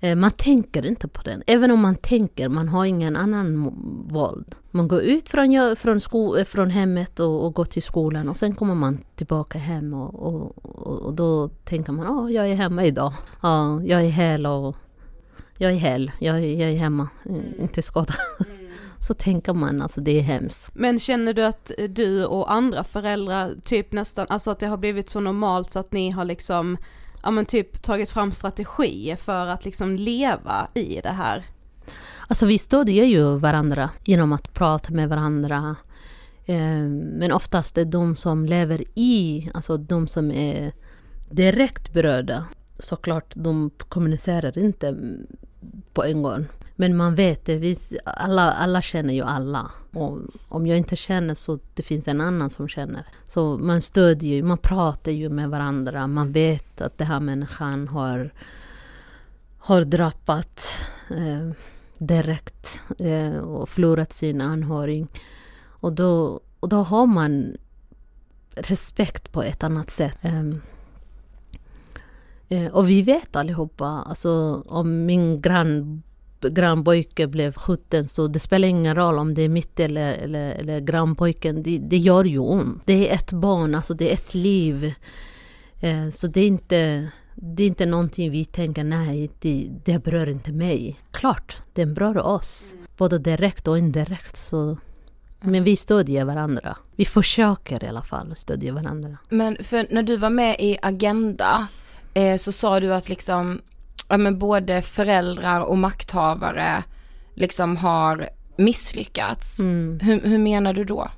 Eh, 0.00 0.16
man 0.16 0.30
tänker 0.30 0.86
inte 0.86 1.08
på 1.08 1.22
den. 1.22 1.42
Även 1.46 1.70
om 1.70 1.80
man 1.80 1.94
tänker, 1.94 2.48
man 2.48 2.68
har 2.68 2.84
ingen 2.84 3.16
annan 3.16 3.72
våld. 4.08 4.54
Man 4.70 4.88
går 4.88 5.00
ut 5.00 5.28
från, 5.28 5.76
från, 5.76 6.00
sko, 6.00 6.36
eh, 6.36 6.44
från 6.44 6.70
hemmet 6.70 7.20
och, 7.20 7.44
och 7.44 7.54
går 7.54 7.64
till 7.64 7.82
skolan 7.82 8.28
och 8.28 8.36
sen 8.36 8.54
kommer 8.54 8.74
man 8.74 8.98
tillbaka 9.16 9.58
hem 9.58 9.94
och, 9.94 10.14
och, 10.14 10.66
och 11.06 11.14
då 11.14 11.48
tänker 11.48 11.92
man, 11.92 12.06
åh, 12.06 12.32
jag 12.32 12.48
är 12.48 12.54
hemma 12.54 12.84
idag. 12.84 13.12
Ja, 13.42 13.82
jag 13.82 14.04
är 14.04 14.08
hel 14.08 14.46
och 14.46 14.76
jag 15.58 15.72
är 15.72 15.76
hel, 15.76 16.12
jag, 16.20 16.46
jag 16.46 16.70
är 16.70 16.76
hemma, 16.76 17.08
mm. 17.24 17.42
inte 17.58 17.82
skadad. 17.82 18.16
Mm. 18.40 18.70
Så 19.00 19.14
tänker 19.14 19.52
man, 19.52 19.82
alltså 19.82 20.00
det 20.00 20.18
är 20.18 20.22
hemskt. 20.22 20.70
Men 20.74 20.98
känner 20.98 21.34
du 21.34 21.44
att 21.44 21.72
du 21.88 22.24
och 22.24 22.52
andra 22.52 22.84
föräldrar, 22.84 23.54
typ 23.64 23.92
nästan, 23.92 24.26
alltså 24.28 24.50
att 24.50 24.58
det 24.58 24.66
har 24.66 24.76
blivit 24.76 25.08
så 25.08 25.20
normalt 25.20 25.70
så 25.70 25.78
att 25.78 25.92
ni 25.92 26.10
har 26.10 26.24
liksom 26.24 26.76
ja 27.22 27.30
men 27.30 27.46
typ 27.46 27.82
tagit 27.82 28.10
fram 28.10 28.32
strategier 28.32 29.16
för 29.16 29.46
att 29.46 29.64
liksom 29.64 29.96
leva 29.96 30.68
i 30.74 31.00
det 31.02 31.12
här? 31.12 31.44
Alltså 32.28 32.46
vi 32.46 32.58
stödjer 32.58 33.04
ju 33.04 33.38
varandra 33.38 33.90
genom 34.04 34.32
att 34.32 34.54
prata 34.54 34.92
med 34.92 35.08
varandra. 35.08 35.76
Eh, 36.44 36.82
men 37.18 37.32
oftast 37.32 37.78
är 37.78 37.84
de 37.84 38.16
som 38.16 38.46
lever 38.46 38.84
i, 38.94 39.50
alltså 39.54 39.76
de 39.76 40.08
som 40.08 40.30
är 40.30 40.72
direkt 41.30 41.92
berörda, 41.92 42.46
såklart 42.78 43.32
de 43.34 43.70
kommunicerar 43.78 44.58
inte 44.58 44.96
på 45.92 46.04
en 46.04 46.22
gång. 46.22 46.46
Men 46.80 46.96
man 46.96 47.14
vet 47.14 47.44
det, 47.44 47.56
vi, 47.56 47.76
alla, 48.04 48.52
alla 48.52 48.82
känner 48.82 49.14
ju 49.14 49.22
alla. 49.22 49.70
Och 49.92 50.18
om 50.48 50.66
jag 50.66 50.78
inte 50.78 50.96
känner 50.96 51.34
så 51.34 51.58
det 51.74 51.82
finns 51.82 52.08
en 52.08 52.20
annan 52.20 52.50
som 52.50 52.68
känner. 52.68 53.06
Så 53.24 53.58
man 53.58 53.82
stödjer 53.82 54.34
ju, 54.34 54.42
man 54.42 54.58
pratar 54.58 55.12
ju 55.12 55.28
med 55.28 55.50
varandra. 55.50 56.06
Man 56.06 56.32
vet 56.32 56.80
att 56.80 56.98
den 56.98 57.06
här 57.06 57.20
människan 57.20 57.88
har, 57.88 58.32
har 59.58 59.82
drabbat 59.82 60.68
eh, 61.10 61.50
direkt 61.98 62.80
eh, 62.98 63.38
och 63.38 63.68
förlorat 63.68 64.12
sin 64.12 64.40
anhörig. 64.40 65.06
Och 65.66 65.92
då, 65.92 66.40
och 66.60 66.68
då 66.68 66.76
har 66.76 67.06
man 67.06 67.56
respekt 68.54 69.32
på 69.32 69.42
ett 69.42 69.64
annat 69.64 69.90
sätt. 69.90 70.18
Ehm, 70.22 70.60
eh, 72.48 72.66
och 72.66 72.90
vi 72.90 73.02
vet 73.02 73.36
allihopa, 73.36 73.86
alltså 73.86 74.62
om 74.66 75.06
min 75.06 75.40
grann 75.40 76.02
grannpojke 76.40 77.26
blev 77.26 77.52
skjuten 77.52 78.08
så 78.08 78.26
det 78.26 78.38
spelar 78.38 78.68
ingen 78.68 78.94
roll 78.94 79.18
om 79.18 79.34
det 79.34 79.42
är 79.42 79.48
mitt 79.48 79.80
eller, 79.80 80.12
eller, 80.12 80.50
eller 80.50 80.80
grannpojken. 80.80 81.62
Det, 81.62 81.78
det 81.78 81.96
gör 81.96 82.24
ju 82.24 82.38
ont. 82.38 82.82
Det 82.84 83.10
är 83.10 83.14
ett 83.14 83.32
barn, 83.32 83.74
alltså 83.74 83.94
det 83.94 84.10
är 84.10 84.14
ett 84.14 84.34
liv. 84.34 84.94
Eh, 85.80 86.08
så 86.10 86.26
det 86.26 86.40
är 86.40 86.46
inte 86.46 87.10
det 87.40 87.62
är 87.62 87.66
inte 87.66 87.86
någonting 87.86 88.30
vi 88.30 88.44
tänker, 88.44 88.84
nej, 88.84 89.30
det, 89.40 89.68
det 89.84 90.04
berör 90.04 90.28
inte 90.28 90.52
mig. 90.52 90.96
Klart, 91.10 91.56
det 91.72 91.86
berör 91.86 92.18
oss. 92.18 92.74
Både 92.96 93.18
direkt 93.18 93.68
och 93.68 93.78
indirekt. 93.78 94.36
Så. 94.36 94.78
Men 95.40 95.64
vi 95.64 95.76
stödjer 95.76 96.24
varandra. 96.24 96.76
Vi 96.96 97.04
försöker 97.04 97.84
i 97.84 97.88
alla 97.88 98.02
fall 98.02 98.36
stödja 98.36 98.72
varandra. 98.72 99.16
Men 99.28 99.64
för 99.64 99.86
när 99.90 100.02
du 100.02 100.16
var 100.16 100.30
med 100.30 100.56
i 100.58 100.78
Agenda 100.82 101.68
eh, 102.14 102.36
så 102.36 102.52
sa 102.52 102.80
du 102.80 102.94
att 102.94 103.08
liksom 103.08 103.60
ja 104.08 104.18
men 104.18 104.38
både 104.38 104.82
föräldrar 104.82 105.60
och 105.60 105.78
makthavare 105.78 106.84
liksom 107.34 107.76
har 107.76 108.28
misslyckats. 108.56 109.60
Mm. 109.60 110.00
Hur, 110.00 110.20
hur 110.20 110.38
menar 110.38 110.74
du 110.74 110.84
då? 110.84 111.08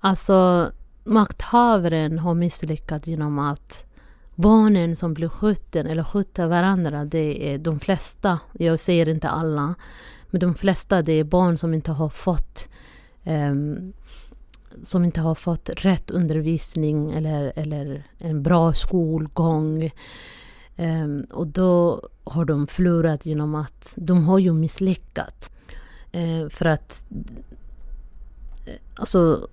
Alltså 0.00 0.70
makthavaren 1.04 2.18
har 2.18 2.34
misslyckats 2.34 3.06
genom 3.06 3.38
att 3.38 3.84
barnen 4.34 4.96
som 4.96 5.14
blir 5.14 5.28
skjuten 5.28 5.86
eller 5.86 6.04
skjuter 6.04 6.46
varandra, 6.46 7.04
det 7.04 7.54
är 7.54 7.58
de 7.58 7.80
flesta, 7.80 8.38
jag 8.52 8.80
säger 8.80 9.08
inte 9.08 9.28
alla, 9.28 9.74
men 10.30 10.40
de 10.40 10.54
flesta 10.54 11.02
det 11.02 11.12
är 11.12 11.24
barn 11.24 11.58
som 11.58 11.74
inte 11.74 11.92
har 11.92 12.08
fått 12.08 12.68
um, 13.24 13.92
som 14.82 15.04
inte 15.04 15.20
har 15.20 15.34
fått 15.34 15.70
rätt 15.76 16.10
undervisning 16.10 17.12
eller, 17.12 17.52
eller 17.56 18.04
en 18.18 18.42
bra 18.42 18.74
skolgång. 18.74 19.90
Um, 20.76 21.26
och 21.30 21.46
då 21.46 22.02
har 22.24 22.44
de 22.44 22.66
förlorat 22.66 23.26
genom 23.26 23.54
att 23.54 23.94
de 23.96 24.24
har 24.24 24.38
ju 24.38 24.52
misslyckats. 24.52 25.50
Uh, 26.14 26.40
ehm, 26.40 26.50
för 26.50 26.64
att 26.64 27.04
eh, 28.66 28.74
alltså 28.94 29.48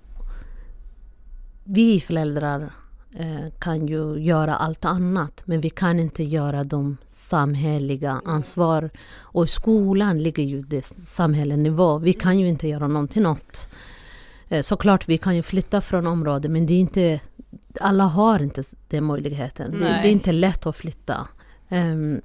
vi 1.64 2.00
föräldrar 2.00 2.74
uh, 3.20 3.50
kan 3.60 3.88
ju 3.88 4.20
göra 4.20 4.56
allt 4.56 4.86
annat 4.86 5.42
men 5.46 5.62
vi 5.62 5.70
kan 5.70 6.00
inte 6.00 6.24
göra 6.24 6.64
de 6.64 6.98
samhälleliga 7.08 8.22
ansvar. 8.26 8.90
Och 9.20 9.46
i 9.46 9.48
skolan 9.48 10.24
ligger 10.24 10.44
ju 10.44 10.62
det 10.62 10.86
samhällsnivå. 10.86 11.98
Vi 11.98 12.14
kan 12.14 12.40
ju 12.40 12.48
inte 12.48 12.68
göra 12.68 12.88
någonting 12.88 13.26
åt. 13.26 13.68
Eh, 14.52 14.62
såklart 14.62 15.10
vi 15.10 15.18
kan 15.18 15.36
ju 15.36 15.44
flytta 15.44 15.82
från 15.82 16.08
området 16.08 16.52
men 16.52 16.66
det 16.66 16.74
är 16.74 16.80
inte 16.80 17.20
alla 17.80 18.04
har 18.04 18.42
inte 18.42 18.64
den 18.88 19.04
möjligheten. 19.04 19.72
Det, 19.72 19.78
det, 19.78 19.86
är 19.86 20.12
inte 20.12 20.32
lätt 20.32 20.66
att 20.66 20.78
flytta. 20.78 21.28
Um, 21.70 22.22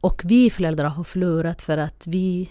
och 0.00 0.22
vi 0.24 0.50
föräldrar 0.50 0.88
har 0.88 1.04
förlorat 1.04 1.62
för 1.62 1.78
att 1.78 2.06
vi... 2.06 2.50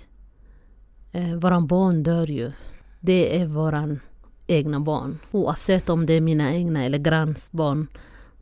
Eh, 1.11 1.35
våra 1.35 1.61
barn 1.61 2.03
dör 2.03 2.27
ju. 2.27 2.51
Det 2.99 3.41
är 3.41 3.45
våra 3.45 3.97
egna 4.47 4.79
barn. 4.79 5.19
Oavsett 5.31 5.89
om 5.89 6.05
det 6.05 6.13
är 6.13 6.21
mina 6.21 6.53
egna 6.53 6.83
eller 6.83 6.97
granns 6.97 7.51
barn. 7.51 7.87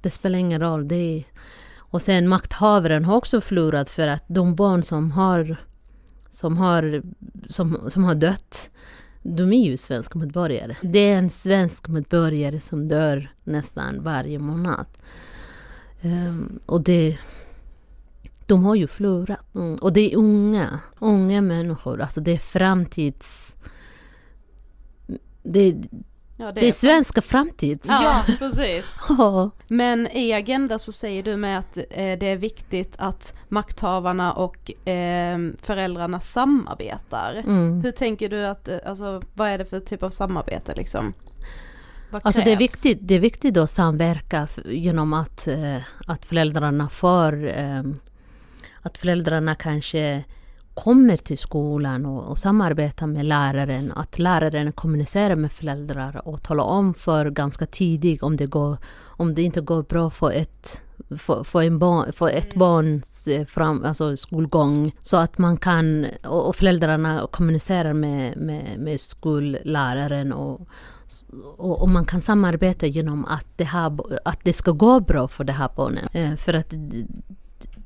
Det 0.01 0.09
spelar 0.09 0.39
ingen 0.39 0.61
roll. 0.61 0.87
Det 0.87 0.95
är, 0.95 1.23
och 1.77 2.01
sen 2.01 2.27
makthavaren 2.27 3.05
har 3.05 3.15
också 3.15 3.41
förlorat 3.41 3.89
för 3.89 4.07
att 4.07 4.23
de 4.27 4.55
barn 4.55 4.83
som 4.83 5.11
har, 5.11 5.57
som 6.29 6.57
har, 6.57 7.01
som, 7.49 7.79
som 7.87 8.03
har 8.03 8.15
dött 8.15 8.69
de 9.35 9.53
är 9.53 9.65
ju 9.65 9.77
svenska 9.77 10.19
medborgare. 10.19 10.75
Det 10.81 10.99
är 10.99 11.17
en 11.17 11.29
svensk 11.29 11.87
medborgare 11.87 12.59
som 12.59 12.87
dör 12.87 13.31
nästan 13.43 14.03
varje 14.03 14.39
månad. 14.39 14.85
Um, 16.03 16.59
och 16.65 16.81
det, 16.81 17.17
de 18.45 18.63
har 18.63 18.75
ju 18.75 18.87
förlorat. 18.87 19.55
Mm. 19.55 19.75
Och 19.75 19.93
det 19.93 20.13
är 20.13 20.17
unga, 20.17 20.79
unga 20.99 21.41
människor. 21.41 22.01
Alltså 22.01 22.21
det 22.21 22.31
är 22.31 22.37
framtids... 22.37 23.55
Det, 25.43 25.75
Ja, 26.39 26.45
det, 26.45 26.61
det 26.61 26.67
är, 26.67 26.71
svenska 26.71 27.21
framtids. 27.21 27.87
Ja, 27.89 28.23
precis. 28.39 28.99
Men 29.67 30.07
i 30.07 30.33
Agenda 30.33 30.79
så 30.79 30.91
säger 30.91 31.23
du 31.23 31.37
med 31.37 31.59
att 31.59 31.77
eh, 31.77 31.83
det 31.93 32.23
är 32.25 32.35
viktigt 32.35 32.95
att 32.97 33.33
makthavarna 33.49 34.33
och 34.33 34.87
eh, 34.87 35.39
föräldrarna 35.61 36.19
samarbetar. 36.19 37.33
Mm. 37.45 37.81
Hur 37.81 37.91
tänker 37.91 38.29
du 38.29 38.47
att, 38.47 38.67
eh, 38.67 38.77
alltså 38.85 39.21
vad 39.33 39.49
är 39.49 39.57
det 39.57 39.65
för 39.65 39.79
typ 39.79 40.03
av 40.03 40.09
samarbete 40.09 40.73
liksom? 40.75 41.13
Alltså 42.11 42.41
det 42.41 42.51
är, 42.51 42.57
viktigt, 42.57 42.97
det 43.01 43.15
är 43.15 43.19
viktigt 43.19 43.57
att 43.57 43.69
samverka 43.69 44.47
genom 44.65 45.13
att, 45.13 45.47
eh, 45.47 45.77
att 46.07 46.25
föräldrarna 46.25 46.89
får, 46.89 47.47
eh, 47.47 47.83
att 48.81 48.97
föräldrarna 48.97 49.55
kanske 49.55 50.23
kommer 50.77 51.17
till 51.17 51.37
skolan 51.37 52.05
och, 52.05 52.29
och 52.29 52.37
samarbetar 52.37 53.07
med 53.07 53.25
läraren, 53.25 53.91
att 53.91 54.19
läraren 54.19 54.71
kommunicerar 54.71 55.35
med 55.35 55.51
föräldrar 55.51 56.21
och 56.27 56.43
talar 56.43 56.63
om 56.63 56.93
för 56.93 57.29
ganska 57.29 57.65
tidigt 57.65 58.23
om 58.23 58.37
det, 58.37 58.45
går, 58.45 58.77
om 59.05 59.33
det 59.33 59.41
inte 59.41 59.61
går 59.61 59.83
bra 59.83 60.09
för 60.09 60.31
ett 60.31 60.81
för, 61.17 61.43
för, 61.43 61.61
en 61.61 61.79
barn, 61.79 62.13
för 62.13 62.29
ett 62.29 62.45
mm. 62.45 62.59
barns 62.59 63.27
eh, 63.27 63.45
fram, 63.45 63.83
alltså 63.83 64.17
skolgång 64.17 64.95
så 65.01 65.17
att 65.17 65.37
man 65.37 65.57
kan, 65.57 66.07
och, 66.23 66.47
och 66.47 66.55
föräldrarna 66.55 67.27
kommunicerar 67.31 67.93
med, 67.93 68.37
med, 68.37 68.79
med 68.79 68.99
skolläraren 68.99 70.33
och, 70.33 70.67
och, 71.57 71.81
och, 71.81 71.89
man 71.89 72.05
kan 72.05 72.21
samarbeta 72.21 72.85
genom 72.85 73.25
att 73.25 73.45
det, 73.55 73.63
här, 73.63 73.97
att 74.25 74.39
det 74.43 74.53
ska 74.53 74.71
gå 74.71 74.99
bra 74.99 75.27
för 75.27 75.43
det 75.43 75.53
här 75.53 75.69
barnet. 75.75 76.15
Eh, 76.15 76.35
för 76.35 76.53
att 76.53 76.73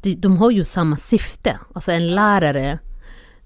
de, 0.01 0.38
har 0.38 0.51
ju 0.51 0.65
samma 0.65 0.96
syfte. 0.96 1.60
Alltså 1.74 1.91
en 1.91 2.15
lärare 2.15 2.79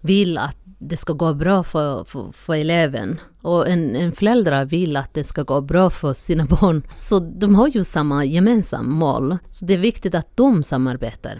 vill 0.01 0.38
att 0.38 0.57
det 0.79 0.97
ska 0.97 1.13
gå 1.13 1.33
bra 1.33 1.63
för, 1.63 2.03
för, 2.03 2.31
för 2.31 2.55
eleven. 2.55 3.19
Och 3.41 3.69
en, 3.69 3.95
en 3.95 4.12
förälder 4.12 4.65
vill 4.65 4.97
att 4.97 5.13
det 5.13 5.24
ska 5.24 5.43
gå 5.43 5.62
bra 5.62 5.89
för 5.89 6.13
sina 6.13 6.45
barn. 6.62 6.88
Så 6.95 7.19
de 7.19 7.55
har 7.55 7.67
ju 7.67 7.83
samma 7.83 8.25
gemensamma 8.25 8.89
mål. 8.89 9.38
Så 9.50 9.65
det 9.65 9.74
är 9.74 9.77
viktigt 9.77 10.15
att 10.15 10.38
de 10.38 10.63
samarbetar. 10.63 11.39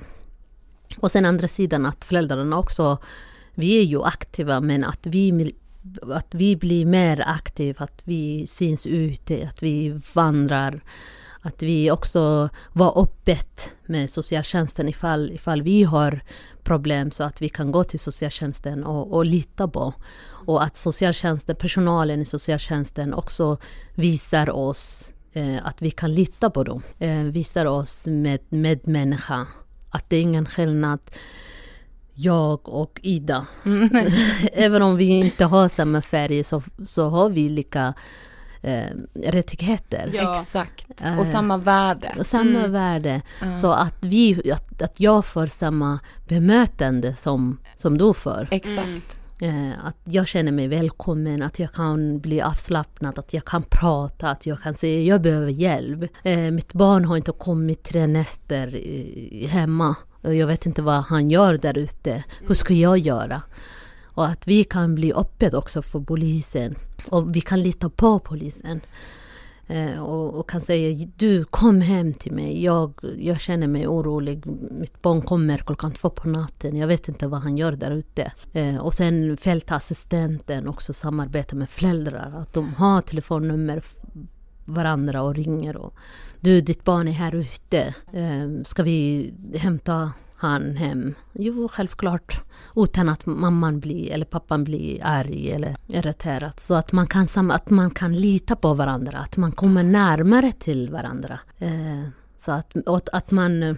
Och 0.98 1.12
sen 1.12 1.26
andra 1.26 1.48
sidan 1.48 1.86
att 1.86 2.04
föräldrarna 2.04 2.58
också, 2.58 2.98
vi 3.54 3.78
är 3.78 3.84
ju 3.84 4.04
aktiva 4.04 4.62
men 4.62 4.84
att 4.84 5.06
vi 5.06 5.56
att 6.02 6.36
vi 6.36 6.56
blir 6.56 6.86
mer 6.86 7.24
aktiva, 7.28 7.86
att 7.86 8.02
vi 8.04 8.48
syns 8.48 8.88
ute, 8.88 9.50
att 9.50 9.64
vi 9.64 10.02
vandrar, 10.14 10.84
att 11.46 11.64
vi 11.64 11.92
också 11.92 12.50
var 12.74 13.02
öppet 13.04 13.70
med 13.86 14.10
socialtjänsten 14.10 14.90
ifall, 14.90 15.32
ifall 15.32 15.62
vi 15.62 15.84
har 15.84 16.22
problem 16.64 17.12
så 17.12 17.24
att 17.24 17.42
vi 17.42 17.50
kan 17.50 17.72
gå 17.72 17.84
till 17.84 18.00
socialtjänsten 18.00 18.84
och, 18.84 19.14
och 19.14 19.26
lita 19.26 19.68
på. 19.68 19.94
Och 20.26 20.64
att 20.64 20.76
socialtjänsten, 20.76 21.56
personalen 21.56 22.22
i 22.22 22.26
socialtjänsten 22.26 23.14
också 23.14 23.58
visar 23.96 24.50
oss 24.50 25.12
eh, 25.34 25.66
att 25.66 25.82
vi 25.82 25.92
kan 25.92 26.14
lita 26.14 26.50
på 26.50 26.64
dem. 26.64 26.84
Eh, 27.00 27.24
visar 27.24 27.66
oss 27.66 28.08
med 28.08 28.40
medmänniska 28.50 29.48
att 29.90 30.10
det 30.10 30.16
är 30.16 30.22
ingen 30.22 30.46
skillnad 30.46 31.00
jag 32.14 32.70
och 32.70 33.00
Ida. 33.04 33.48
Även 34.54 34.82
om 34.82 34.98
vi 34.98 35.06
inte 35.06 35.46
har 35.46 35.70
samma 35.70 36.02
färg 36.02 36.44
så, 36.44 36.64
så 36.86 37.10
har 37.10 37.30
vi 37.30 37.50
lika 37.50 37.94
eh, 38.66 38.90
rättigheter. 39.32 40.12
Ja. 40.14 40.42
Exakt. 40.42 41.02
Eh, 41.02 41.20
Och 41.20 41.26
samma 41.26 41.58
värde. 41.58 42.16
Och 42.20 42.26
samma 42.26 42.60
Mm. 42.60 42.72
värde. 42.72 43.22
Ja. 43.42 43.56
Så 43.56 43.72
att, 43.72 43.98
vi, 44.02 44.52
att, 44.52 44.82
att 44.82 45.00
jag 45.00 45.26
får 45.26 45.48
samma 45.48 46.00
bemötande 46.28 47.16
som, 47.16 47.58
som 47.76 47.98
du 47.98 48.14
får. 48.14 48.48
Exakt. 48.52 49.20
Eh, 49.42 49.86
att 49.86 49.98
jag 50.04 50.28
känner 50.28 50.52
mig 50.52 50.68
välkommen, 50.68 51.42
att 51.42 51.60
jag 51.60 51.72
kan 51.74 52.20
bli 52.20 52.42
avslappnad, 52.42 53.20
att 53.20 53.34
jag 53.34 53.46
kan 53.46 53.64
prata, 53.70 54.30
att 54.30 54.46
jag 54.46 54.62
kan 54.62 54.74
säga 54.74 55.02
jag 55.02 55.22
behöver 55.22 55.48
hjälp. 55.52 56.12
Eh, 56.24 56.38
mitt 56.40 56.74
barn 56.74 57.06
har 57.06 57.18
inte 57.18 57.32
kommit 57.32 57.84
tre 57.84 58.08
nätter 58.08 58.68
hemma. 59.48 59.96
Och 60.22 60.36
Jag 60.36 60.48
vet 60.48 60.66
inte 60.66 60.82
vad 60.82 61.04
han 61.04 61.30
gör 61.32 61.58
där 61.58 61.78
ute. 61.78 62.24
Hur 62.48 62.56
ska 62.56 62.74
jag 62.74 62.98
göra? 62.98 63.42
Och 64.16 64.28
att 64.28 64.48
vi 64.48 64.64
kan 64.64 64.96
bli 64.96 65.14
öppet 65.14 65.54
också 65.54 65.82
för 65.82 66.00
polisen. 66.00 66.76
Och 67.10 67.36
vi 67.36 67.42
kan 67.42 67.62
lita 67.62 67.90
på 67.90 68.20
polisen. 68.20 68.82
Eh, 69.68 70.04
och, 70.04 70.40
och 70.40 70.50
kan 70.50 70.62
säga 70.62 71.08
du 71.18 71.46
kom 71.46 71.82
hem 71.82 72.14
till 72.14 72.32
mig, 72.32 72.64
jag, 72.64 72.94
jag 73.18 73.42
känner 73.42 73.68
mig 73.68 73.88
orolig. 73.88 74.46
Mitt 74.72 75.02
barn 75.02 75.22
kommer 75.22 75.58
klockan 75.58 75.94
två 75.94 76.10
på 76.10 76.30
natten, 76.30 76.78
jag 76.78 76.88
vet 76.88 77.08
inte 77.08 77.28
vad 77.28 77.42
han 77.42 77.58
gör 77.58 77.72
där 77.72 77.92
ute. 77.92 78.32
Eh, 78.54 78.78
och 78.78 78.94
sen 78.94 79.38
fältassistenten 79.38 80.68
också 80.68 80.94
samarbetar 80.94 81.58
med 81.58 81.70
föräldrar, 81.70 82.34
att 82.42 82.54
de 82.54 82.74
har 82.74 83.02
telefonnummer 83.02 83.84
varandra 84.66 85.22
och 85.22 85.36
ringer 85.36 85.78
och 85.78 85.94
du 86.40 86.62
ditt 86.62 86.84
barn 86.84 87.08
är 87.08 87.12
här 87.12 87.36
ute, 87.36 87.94
eh, 88.14 88.64
ska 88.64 88.84
vi 88.84 89.34
hämta 89.56 90.12
han 90.38 90.76
hem? 90.76 91.14
Jo, 91.34 91.68
självklart. 91.68 92.42
Utan 92.76 93.10
att 93.10 93.26
mamman 93.26 93.80
blir, 93.80 94.12
eller 94.12 94.26
pappan 94.26 94.64
blir 94.64 95.00
arg 95.04 95.52
eller 95.52 95.76
irriterad. 95.88 96.60
Så 96.60 96.76
att 96.76 96.92
man 96.92 97.08
kan, 97.08 97.52
att 97.52 97.70
man 97.70 97.92
kan 97.92 98.16
lita 98.16 98.56
på 98.56 98.74
varandra, 98.74 99.18
att 99.18 99.38
man 99.38 99.52
kommer 99.52 99.84
närmare 99.84 100.52
till 100.52 100.90
varandra. 100.90 101.40
Eh, 101.58 102.10
så 102.38 102.52
att, 102.52 102.88
att, 102.88 103.10
att 103.10 103.32
man 103.32 103.64
eh, 103.64 103.76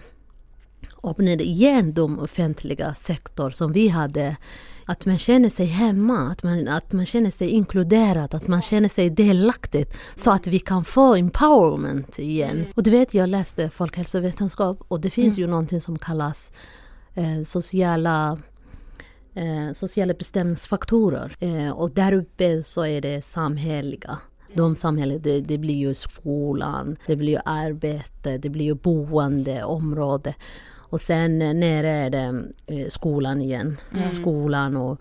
öppnade 1.02 1.44
igen 1.44 1.94
de 1.94 2.18
offentliga 2.18 2.94
sektor 2.94 3.50
som 3.50 3.72
vi 3.72 3.88
hade. 3.88 4.36
Att 4.84 5.06
man 5.06 5.18
känner 5.18 5.48
sig 5.48 5.66
hemma, 5.66 6.18
att 6.18 6.42
man, 6.42 6.68
att 6.68 6.92
man 6.92 7.06
känner 7.06 7.30
sig 7.30 7.48
inkluderad, 7.48 8.34
att 8.34 8.48
man 8.48 8.62
känner 8.62 8.88
sig 8.88 9.10
delaktig. 9.10 9.86
Så 10.16 10.30
att 10.30 10.46
vi 10.46 10.58
kan 10.58 10.84
få 10.84 11.14
empowerment 11.14 12.18
igen. 12.18 12.66
Och 12.74 12.82
du 12.82 12.90
vet, 12.90 13.14
jag 13.14 13.28
läste 13.28 13.70
folkhälsovetenskap 13.70 14.84
och 14.88 15.00
det 15.00 15.10
finns 15.10 15.38
ju 15.38 15.46
någonting 15.46 15.80
som 15.80 15.98
kallas 15.98 16.50
eh, 17.14 17.42
sociala 17.44 18.38
eh, 19.34 19.72
sociala 19.72 20.14
bestämningsfaktorer. 20.14 21.36
Eh, 21.40 21.70
och 21.70 21.90
där 21.90 22.12
uppe 22.12 22.62
så 22.62 22.86
är 22.86 23.00
det 23.00 23.24
samhälleliga. 23.24 24.18
De 24.54 24.76
samhället, 24.76 25.24
det, 25.24 25.40
det 25.40 25.58
blir 25.58 25.74
ju 25.74 25.94
skolan, 25.94 26.96
det 27.06 27.16
blir 27.16 27.32
ju 27.32 27.38
arbete, 27.44 28.38
det 28.38 28.48
blir 28.48 28.64
ju 28.64 28.74
boende, 28.74 29.64
område. 29.64 30.34
Och 30.90 31.00
sen 31.00 31.42
eh, 31.42 31.54
nere 31.54 31.88
är 31.88 32.10
det 32.10 32.44
eh, 32.66 32.88
skolan 32.88 33.40
igen. 33.40 33.76
Skolan 34.10 34.76
och, 34.76 35.00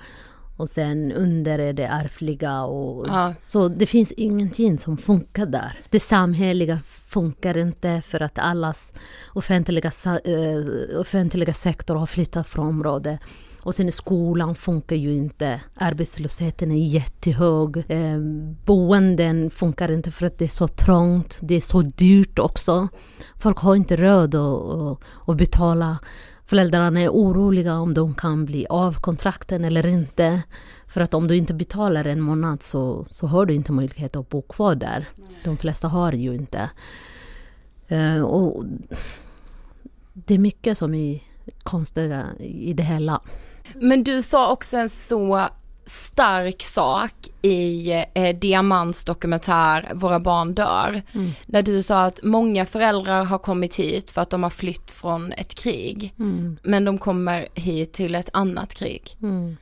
och 0.57 0.69
sen 0.69 1.11
under 1.11 1.59
är 1.59 1.73
det 1.73 1.85
ärftliga. 1.85 2.63
Och, 2.63 3.07
Ja. 3.07 3.33
Så 3.41 3.67
det 3.67 3.85
finns 3.85 4.11
ingenting 4.11 4.79
som 4.79 4.97
funkar 4.97 5.45
där. 5.45 5.79
Det 5.89 5.99
samhälleliga 5.99 6.79
funkar 7.07 7.57
inte 7.57 8.01
för 8.01 8.21
att 8.21 8.39
allas 8.39 8.93
offentliga, 9.33 9.91
eh, 10.05 10.99
offentliga 10.99 11.53
sektor 11.53 11.95
har 11.95 12.05
flyttat 12.05 12.47
från 12.47 12.67
området. 12.67 13.19
Och 13.67 13.75
sen 13.75 13.91
skolan 13.91 14.55
funkar 14.55 14.95
ju 14.95 15.13
inte. 15.13 15.61
Arbetslösheten 15.75 16.71
är 16.71 16.87
jättehög. 16.87 17.77
Eh, 17.87 18.19
boenden 18.65 19.49
funkar 19.49 19.91
inte 19.91 20.11
för 20.11 20.25
att 20.25 20.37
det 20.37 20.45
är 20.45 20.49
så 20.49 20.67
trångt. 20.67 21.37
Det 21.41 21.55
är 21.55 21.61
så 21.61 21.81
dyrt 21.81 22.39
också. 22.39 22.87
Folk 23.35 23.57
har 23.57 23.75
inte 23.75 23.95
råd 23.95 24.35
att, 24.35 24.99
att, 25.27 25.37
betala. 25.37 25.97
Föräldrarna 26.45 27.01
är 27.01 27.09
oroliga 27.09 27.79
om 27.79 27.93
de 27.93 28.15
kan 28.15 28.45
bli 28.45 28.65
av 28.69 28.93
kontrakten 29.01 29.65
eller 29.65 29.87
inte. 29.87 30.41
För 30.87 31.01
att 31.01 31.13
om 31.13 31.27
du 31.27 31.37
inte 31.37 31.53
betalar 31.53 32.05
en 32.05 32.21
månad 32.21 32.63
så, 32.63 33.05
så 33.09 33.27
har 33.27 33.45
du 33.45 33.53
inte 33.53 33.71
möjlighet 33.71 34.15
att 34.15 34.29
bo 34.29 34.41
kvar 34.41 34.75
där. 34.75 35.09
De 35.43 35.57
flesta 35.57 35.87
har 35.87 36.11
ju 36.11 36.35
inte. 36.35 36.69
Eh, 37.87 38.21
och 38.21 38.63
det 40.13 40.33
är 40.33 40.39
mycket 40.39 40.77
som 40.77 40.93
är 40.95 41.23
konstiga 41.63 42.25
i 42.39 42.73
det 42.73 42.83
hela. 42.83 43.21
Men 43.75 44.03
du 44.03 44.21
sa 44.21 44.51
också 44.51 44.77
en 44.77 44.89
så 44.89 45.47
stark 45.85 46.63
sak 46.63 47.13
i 47.41 47.91
eh, 48.13 48.37
Diamants 48.37 49.05
dokumentär 49.05 49.91
Våra 49.93 50.19
barn 50.19 50.53
dör. 50.53 51.01
Mm. 51.11 51.31
Där 51.45 51.61
du 51.61 51.81
sa 51.81 52.03
att 52.03 52.19
många 52.23 52.65
föräldrar 52.65 53.25
har 53.25 53.37
kommit 53.37 53.75
hit 53.75 54.11
för 54.11 54.21
att 54.21 54.29
de 54.29 54.43
har 54.43 54.49
flytt 54.49 54.91
från 54.91 55.31
ett 55.31 55.55
krig. 55.55 56.13
Mm. 56.19 56.57
Men 56.63 56.85
de 56.85 56.97
kommer 56.97 57.47
hit 57.53 57.93
till 57.93 58.15
ett 58.15 58.29
annat 58.33 58.73
krig. 58.73 59.17
Mm. 59.21 59.57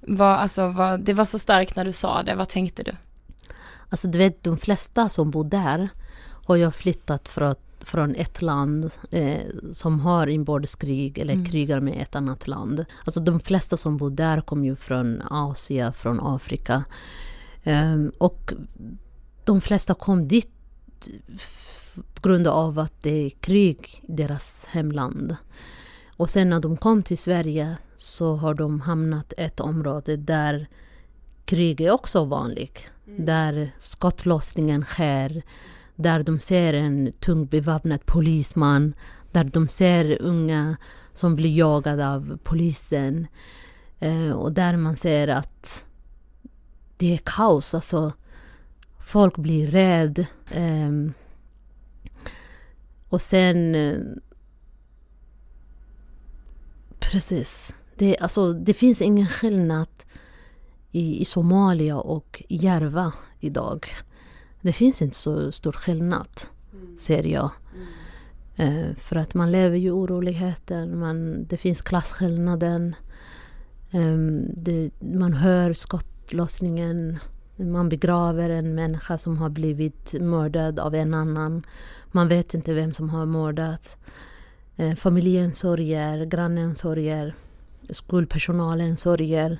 Vad, 0.00 0.38
alltså, 0.38 0.66
vad, 0.66 1.00
det 1.00 1.12
var 1.12 1.24
så 1.24 1.38
starkt 1.38 1.76
när 1.76 1.84
du 1.84 1.92
sa 1.92 2.22
det, 2.22 2.34
vad 2.34 2.48
tänkte 2.48 2.82
du? 2.82 2.92
Alltså 3.90 4.08
du 4.08 4.18
vet, 4.18 4.44
de 4.44 4.58
flesta 4.58 5.08
som 5.08 5.30
bor 5.30 5.44
där 5.44 5.88
har 6.46 6.56
ju 6.56 6.70
flyttat 6.70 7.28
från, 7.28 7.54
från 7.90 8.14
ett 8.14 8.42
land 8.42 8.92
eh, 9.10 9.46
som 9.72 10.00
har 10.00 10.26
inbördeskrig 10.26 11.18
eller 11.18 11.44
krigar 11.44 11.80
med 11.80 12.02
ett 12.02 12.16
annat 12.16 12.48
land. 12.48 12.84
Alltså 13.04 13.20
de 13.20 13.40
flesta 13.40 13.76
som 13.76 13.96
bor 13.96 14.10
där 14.10 14.40
kommer 14.40 14.64
ju 14.64 14.76
från 14.76 15.22
Asien, 15.22 15.92
från 15.92 16.20
Afrika. 16.20 16.84
Ehm, 17.64 18.12
och 18.18 18.52
de 19.44 19.60
flesta 19.60 19.94
kom 19.94 20.28
dit 20.28 20.50
på 22.14 22.28
grund 22.28 22.46
av 22.46 22.78
att 22.78 23.02
det 23.02 23.26
är 23.26 23.30
krig 23.30 24.04
i 24.08 24.12
deras 24.12 24.66
hemland. 24.68 25.36
Och 26.16 26.30
sen 26.30 26.50
när 26.50 26.60
de 26.60 26.76
kom 26.76 27.02
till 27.02 27.18
Sverige 27.18 27.76
så 27.96 28.36
har 28.36 28.54
de 28.54 28.80
hamnat 28.80 29.32
i 29.38 29.42
ett 29.42 29.60
område 29.60 30.16
där 30.16 30.68
krig 31.44 31.80
är 31.80 31.90
också 31.90 32.24
vanligt. 32.24 32.84
Där 33.04 33.70
skottlossningen 33.78 34.84
sker, 34.84 35.42
där 36.02 36.22
de 36.22 36.40
ser 36.40 36.72
en 36.72 37.12
tungt 37.20 37.50
beväpnad 37.50 38.06
polisman, 38.06 38.94
där 39.30 39.44
de 39.44 39.68
ser 39.68 40.22
unga 40.22 40.76
som 41.14 41.36
blir 41.36 41.56
jagade 41.56 42.08
av 42.08 42.38
polisen. 42.42 43.26
Eh, 43.98 44.30
och 44.30 44.52
där 44.52 44.76
man 44.76 44.96
ser 44.96 45.28
att 45.28 45.84
det 46.96 47.14
är 47.14 47.20
kaos, 47.24 47.74
alltså 47.74 48.12
folk 49.00 49.36
blir 49.36 49.66
rädda. 49.66 50.26
Eh, 50.50 50.90
och 53.08 53.20
sen... 53.20 53.74
eh, 53.74 53.98
precis. 57.00 57.74
Det, 57.96 58.18
alltså, 58.18 58.52
det 58.52 58.74
finns 58.74 59.02
ingen 59.02 59.26
skillnad 59.26 59.88
i, 60.90 61.20
i 61.20 61.24
Somalia 61.24 61.96
och 61.96 62.42
Järva 62.48 63.12
idag. 63.40 63.86
Det 64.62 64.72
finns 64.72 65.02
inte 65.02 65.16
så 65.16 65.52
stor 65.52 65.72
skillnad, 65.72 66.28
ser 66.98 67.22
jag. 67.24 67.50
Eh, 68.56 68.94
för 68.96 69.16
att 69.16 69.34
man 69.34 69.52
lever 69.52 69.76
ju 69.76 69.88
i 69.88 69.90
oroligheter, 69.90 70.86
man, 70.86 71.44
det 71.44 71.56
finns 71.56 71.82
klasskillnaden. 71.82 72.94
Ehm, 73.90 74.44
det, 74.54 74.90
man 75.00 75.32
hör 75.32 75.72
skottlossningen. 75.72 77.18
Man 77.56 77.88
begraver 77.88 78.50
en 78.50 78.74
människa 78.74 79.18
som 79.18 79.36
har 79.38 79.48
blivit 79.48 80.12
mördad 80.12 80.78
av 80.78 80.94
en 80.94 81.14
annan. 81.14 81.62
Man 82.06 82.28
vet 82.28 82.54
inte 82.54 82.74
vem 82.74 82.92
som 82.94 83.10
har 83.10 83.26
mördat. 83.26 83.96
Eh, 84.76 84.94
familjen 84.94 85.54
sörjer, 85.54 86.24
grannen 86.24 86.76
sörjer, 86.76 87.34
skolpersonalen 87.90 88.96
sörjer. 88.96 89.58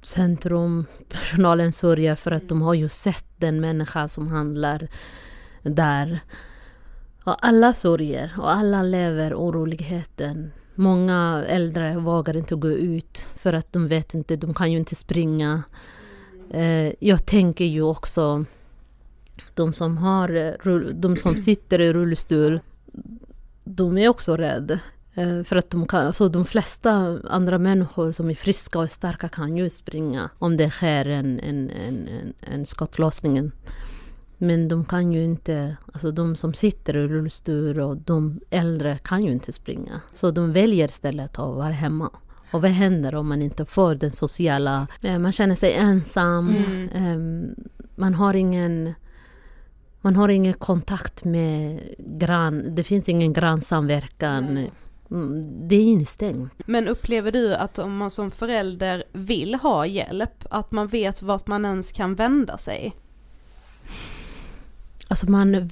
Um, 0.00 0.06
centrumpersonalen 0.06 1.72
sörjer 1.72 2.14
för 2.14 2.30
att 2.30 2.48
de 2.48 2.62
har 2.62 2.74
ju 2.74 2.88
sett 2.88 3.24
den 3.36 3.60
människa 3.60 4.08
som 4.08 4.28
handlar 4.28 4.88
där. 5.62 6.20
Och 7.24 7.46
alla 7.46 7.74
sörjer 7.74 8.32
och 8.38 8.50
alla 8.50 8.82
lever 8.82 9.34
oroligheten. 9.34 10.52
Många 10.74 11.44
äldre 11.48 11.96
vågar 11.96 12.36
inte 12.36 12.54
gå 12.54 12.68
ut 12.68 13.22
för 13.36 13.52
att 13.52 13.72
de 13.72 13.88
vet 13.88 14.14
inte, 14.14 14.36
de 14.36 14.54
kan 14.54 14.72
ju 14.72 14.78
inte 14.78 14.94
springa. 14.94 15.62
Eh, 16.50 16.92
jag 16.98 17.26
tänker 17.26 17.64
ju 17.64 17.82
också 17.82 18.44
de 19.54 19.72
som, 19.72 19.98
har, 19.98 20.34
eh, 20.36 20.76
de 20.94 21.16
som 21.16 21.34
sitter 21.36 21.80
i 21.80 21.92
rullstol, 21.92 22.60
de 23.64 23.98
är 23.98 24.08
också 24.08 24.36
rädda. 24.36 24.80
Eh, 25.14 25.42
För 25.42 25.56
att 25.56 25.70
de, 25.70 25.86
kan, 25.86 26.06
alltså 26.06 26.28
de 26.28 26.44
flesta 26.44 27.18
andra 27.28 27.58
människor 27.58 28.12
som 28.12 28.30
är 28.30 28.34
friska 28.34 28.78
och 28.78 28.90
starka 28.90 29.28
kan 29.28 29.56
ju 29.56 29.70
springa 29.70 30.30
om 30.38 30.56
det 30.56 30.70
sker 30.70 31.04
en, 31.06 31.40
en, 31.40 31.70
en, 31.70 32.08
en, 32.08 32.32
en 32.40 32.66
skottlossning. 32.66 33.50
Men 34.38 34.68
de 34.68 34.84
kan 34.84 35.12
ju 35.12 35.24
inte, 35.24 35.76
alltså 35.92 36.10
de 36.10 36.36
som 36.36 36.54
sitter 36.54 36.96
i 36.96 37.08
rullstol 37.08 37.80
och 37.80 37.96
de 37.96 38.40
äldre 38.50 38.98
kan 39.02 39.24
ju 39.24 39.32
inte 39.32 39.52
springa. 39.52 40.00
Så 40.14 40.30
de 40.30 40.52
väljer 40.52 40.88
istället 40.88 41.38
att 41.38 41.54
vara 41.56 41.72
hemma. 41.72 42.10
Och 42.52 42.62
vad 42.62 42.70
händer 42.70 43.14
om 43.14 43.28
man 43.28 43.42
inte 43.42 43.64
får 43.64 43.94
den 43.94 44.10
sociala... 44.10 44.86
eh, 45.02 45.18
Man 45.18 45.32
känner 45.32 45.54
sig 45.54 45.72
ensam. 45.74 46.48
Mm. 46.48 46.88
eh, 46.88 47.54
Man 47.94 48.14
har 48.14 48.34
ingen... 48.34 48.94
Man 50.00 50.16
har 50.16 50.28
ingen 50.28 50.54
kontakt 50.54 51.24
med 51.24 51.80
grann... 51.98 52.74
Det 52.74 52.84
finns 52.84 53.08
ingen 53.08 53.32
grannsamverkan. 53.32 54.48
Mm, 54.48 54.70
Det 55.68 55.76
är 55.76 55.82
instängt. 55.82 56.52
Men 56.66 56.88
upplever 56.88 57.32
du 57.32 57.54
att 57.54 57.78
om 57.78 57.96
man 57.96 58.10
som 58.10 58.30
förälder 58.30 59.04
vill 59.12 59.54
ha 59.54 59.86
hjälp, 59.86 60.44
att 60.50 60.70
man 60.70 60.88
vet 60.88 61.22
vart 61.22 61.46
man 61.46 61.64
ens 61.64 61.92
kan 61.92 62.14
vända 62.14 62.58
sig? 62.58 62.94
Alltså 65.08 65.30
man, 65.30 65.70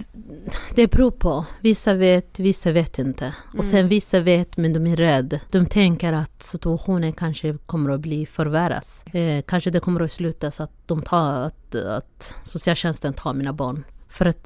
det 0.74 0.90
beror 0.90 1.10
på. 1.10 1.46
Vissa 1.60 1.94
vet, 1.94 2.38
vissa 2.38 2.72
vet 2.72 2.98
inte. 2.98 3.34
Och 3.58 3.66
sen 3.66 3.88
vissa 3.88 4.20
vet 4.20 4.56
men 4.56 4.72
de 4.72 4.86
är 4.86 4.96
rädda. 4.96 5.40
De 5.50 5.66
tänker 5.66 6.12
att 6.12 6.42
situationen 6.42 7.12
kanske 7.12 7.58
kommer 7.66 7.90
att 7.90 8.00
bli 8.00 8.26
förvärras. 8.26 9.04
Eh, 9.06 9.42
kanske 9.42 9.70
det 9.70 9.80
kommer 9.80 10.00
att 10.00 10.12
sluta 10.12 10.50
så 10.50 10.62
att, 10.62 10.72
de 10.86 11.02
tar, 11.02 11.32
att, 11.32 11.74
att 11.74 12.34
socialtjänsten 12.42 13.12
tar 13.12 13.34
mina 13.34 13.52
barn. 13.52 13.84
För 14.08 14.26
att 14.26 14.38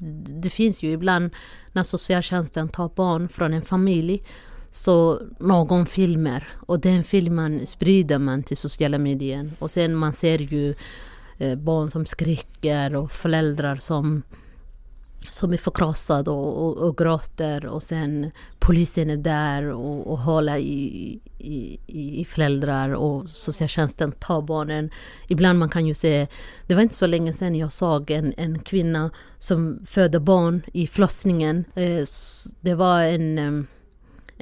det 0.43 0.51
finns 0.51 0.83
ju 0.83 0.93
ibland 0.93 1.31
när 1.73 1.83
socialtjänsten 1.83 2.69
tar 2.69 2.89
barn 2.89 3.29
från 3.29 3.55
en 3.55 3.63
familj 3.63 4.23
så 4.73 5.23
någon 5.39 5.87
filmer 5.87 6.49
och 6.67 6.81
den 6.81 7.05
filmen 7.05 7.67
sprider 7.67 8.19
man 8.19 8.43
till 8.43 8.57
sociala 8.57 8.99
medier 8.99 9.51
och 9.59 9.71
sen 9.71 9.95
man 9.95 10.13
ser 10.13 10.39
ju 10.39 10.75
eh, 11.39 11.59
barn 11.59 11.91
som 11.91 12.07
skriker 12.07 12.97
och 12.97 13.13
föräldrar 13.13 13.77
som 13.77 14.23
som 15.29 15.53
är 15.53 15.57
förkrossade 15.57 16.31
och, 16.31 16.67
och, 16.67 16.77
och 16.77 16.97
gråter 16.97 17.67
och 17.67 17.83
sen 17.83 18.31
polisen 18.59 19.11
är 19.11 19.17
där 19.17 19.73
och, 19.73 20.13
och 20.13 20.19
håller 20.19 20.57
i, 20.57 21.21
i, 21.39 21.79
i 21.87 22.25
föräldrar 22.25 22.95
och 22.95 23.31
socialtjänsten 23.31 24.13
tar 24.13 24.43
barnen. 24.43 24.91
Ibland 25.29 25.59
man 25.59 25.69
kan 25.69 25.87
ju 25.87 25.95
se, 25.95 26.27
det 26.67 26.75
var 26.75 26.83
inte 26.83 26.95
så 26.95 27.07
länge 27.07 27.33
sedan 27.33 27.55
jag 27.55 27.73
såg 27.73 28.11
en, 28.11 28.35
en 28.37 28.59
kvinna 28.59 29.11
som 29.39 29.87
födde 29.87 30.21
barn 30.21 30.63
i 30.73 30.87
förlossningen. 30.87 31.65
Eh, 31.75 32.05
det 32.61 32.75
var 32.75 33.03
en, 33.03 33.39
eh, 33.39 33.65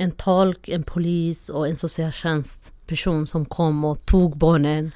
en 0.00 0.10
tolk, 0.10 0.68
en 0.68 0.82
polis 0.82 1.48
och 1.48 1.68
en 1.68 1.76
socialtjänstperson 1.76 3.26
som 3.26 3.44
kom 3.44 3.84
och 3.84 4.06
tog 4.06 4.36
barnen. 4.36 4.92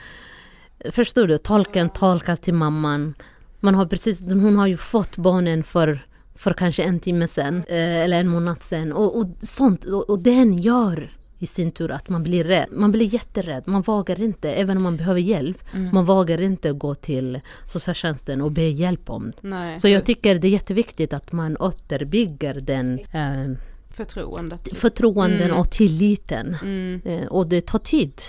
Förstår 0.90 1.26
du? 1.26 1.38
Tolken 1.38 1.90
tolkar 1.90 2.36
till 2.36 2.54
mamman. 2.54 3.14
Man 3.60 3.74
har 3.74 3.86
precis, 3.86 4.22
hon 4.22 4.56
har 4.56 4.66
ju 4.66 4.76
fått 4.76 5.16
barnen 5.16 5.64
för, 5.64 6.06
för 6.34 6.52
kanske 6.52 6.82
en 6.82 7.00
timme 7.00 7.28
sedan, 7.28 7.64
eh, 7.68 8.00
eller 8.00 8.20
en 8.20 8.28
månad 8.28 8.62
sedan. 8.62 8.92
Och, 8.92 9.18
och 9.18 9.26
sånt, 9.38 9.84
och, 9.84 10.10
och 10.10 10.18
den 10.18 10.58
gör 10.58 11.16
i 11.38 11.46
sin 11.46 11.70
tur 11.70 11.90
att 11.90 12.08
man 12.08 12.22
blir 12.22 12.44
rädd. 12.44 12.68
Man 12.72 12.90
blir 12.90 13.14
jätterädd. 13.14 13.62
Man 13.66 13.82
vågar 13.82 14.20
inte, 14.20 14.52
även 14.52 14.76
om 14.76 14.82
man 14.82 14.96
behöver 14.96 15.20
hjälp, 15.20 15.58
man 15.92 16.04
vågar 16.04 16.40
inte 16.40 16.72
gå 16.72 16.94
till 16.94 17.40
socialtjänsten 17.72 18.42
och 18.42 18.52
be 18.52 18.62
hjälp 18.62 19.10
om 19.10 19.30
det. 19.30 19.48
Nej. 19.48 19.80
Så 19.80 19.88
jag 19.88 20.04
tycker 20.04 20.38
det 20.38 20.48
är 20.48 20.50
jätteviktigt 20.50 21.12
att 21.12 21.32
man 21.32 21.56
återbygger 21.56 22.54
den 22.54 22.98
eh, 22.98 23.58
Förtroendet. 23.96 24.78
förtroenden 24.78 25.42
Mm. 25.42 25.56
och 25.56 25.70
tilliten. 25.70 26.56
Mm. 26.62 27.00
Eh, 27.04 27.26
och 27.26 27.48
det 27.48 27.66
tar 27.66 27.78
tid. 27.78 28.20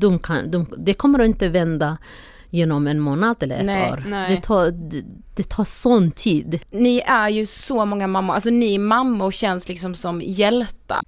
De 0.00 0.18
kan, 0.18 0.50
de, 0.50 0.74
det 0.78 0.94
kommer 0.94 1.18
att 1.18 1.26
inte 1.26 1.48
vända 1.48 1.98
genom 2.56 2.86
en 2.86 3.00
månad 3.00 3.42
eller 3.42 3.58
ett 3.58 3.66
Nej, 3.66 3.92
år. 3.92 4.04
nej. 4.08 4.30
Det, 4.30 4.42
tar, 4.42 4.70
det, 4.70 5.02
det 5.36 5.48
tar 5.48 5.64
sån 5.64 6.10
tid. 6.10 6.60
Ni 6.70 6.98
är 7.06 7.28
ju 7.28 7.46
så 7.46 7.84
många 7.84 8.06
mammor, 8.06 8.34
alltså 8.34 8.50
ni 8.50 8.78
mammor 8.78 9.30
känns 9.30 9.68
liksom 9.68 9.94
som 9.94 10.20
hjältar. 10.24 11.00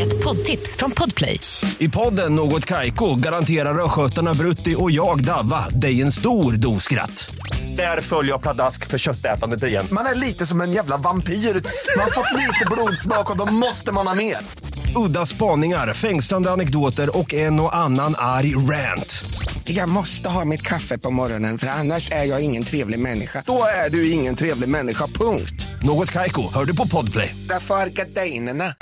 Ett 0.00 0.24
poddtips 0.24 0.76
från 0.76 0.90
Podplay. 0.90 1.40
I 1.78 1.88
podden 1.88 2.34
Något 2.34 2.64
Kaiko 2.64 3.14
garanterar 3.14 3.84
östgötarna 3.84 4.34
Brutti 4.34 4.74
och 4.78 4.90
jag, 4.90 5.24
Davva, 5.24 5.68
dig 5.68 6.02
en 6.02 6.12
stor 6.12 6.52
dos 6.52 6.82
skratt. 6.82 7.34
Där 7.76 8.00
följer 8.00 8.32
jag 8.32 8.42
pladask 8.42 8.86
för 8.86 8.98
köttätandet 8.98 9.62
igen. 9.62 9.86
Man 9.92 10.06
är 10.06 10.14
lite 10.14 10.46
som 10.46 10.60
en 10.60 10.72
jävla 10.72 10.96
vampyr. 10.96 11.32
Man 11.96 12.04
har 12.04 12.10
fått 12.10 12.38
lite 12.38 12.66
blodsmak 12.70 13.30
och 13.30 13.36
då 13.46 13.52
måste 13.52 13.92
man 13.94 14.06
ha 14.06 14.14
mer. 14.14 14.36
Udda 15.06 15.26
spaningar, 15.26 15.94
fängslande 15.94 16.50
anekdoter 16.50 17.18
och 17.18 17.34
en 17.34 17.60
och 17.60 17.76
annan 17.76 18.14
arg 18.18 18.54
rant. 18.54 19.24
Jag 19.76 19.88
måste 19.88 20.28
ha 20.28 20.44
mitt 20.44 20.62
kaffe 20.62 20.98
på 20.98 21.10
morgonen 21.10 21.58
för 21.58 21.66
annars 21.66 22.10
är 22.10 22.24
jag 22.24 22.44
ingen 22.44 22.64
trevlig 22.64 22.98
människa. 22.98 23.42
Då 23.46 23.62
är 23.86 23.90
du 23.90 24.10
ingen 24.10 24.34
trevlig 24.34 24.68
människa, 24.68 25.06
punkt. 25.06 25.66
Något 25.82 26.10
Kaiko, 26.10 26.42
hör 26.54 26.64
du 26.64 26.76
på 26.76 26.86
Podplay. 26.86 27.36
Därför 27.48 27.74
är 27.74 27.86
gardinerna. 27.86 28.74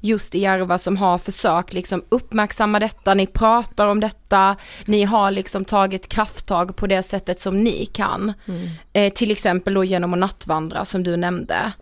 just 0.00 0.34
i 0.34 0.38
Järva 0.38 0.78
som 0.78 0.96
har 0.96 1.18
försökt 1.18 1.72
liksom 1.72 2.04
uppmärksamma 2.08 2.80
detta, 2.80 3.14
ni 3.14 3.26
pratar 3.26 3.86
om 3.86 4.00
detta, 4.00 4.56
ni 4.84 5.04
har 5.04 5.30
liksom 5.30 5.64
tagit 5.64 6.08
krafttag 6.08 6.76
på 6.76 6.86
det 6.86 7.02
sättet 7.02 7.40
som 7.40 7.64
ni 7.64 7.86
kan. 7.86 8.32
Eh, 8.92 9.12
till 9.12 9.30
exempel 9.30 9.74
då 9.74 9.84
genom 9.84 10.12
att 10.12 10.18
nattvandra 10.18 10.84
som 10.84 11.02
du 11.02 11.16
nämnde. 11.16 11.72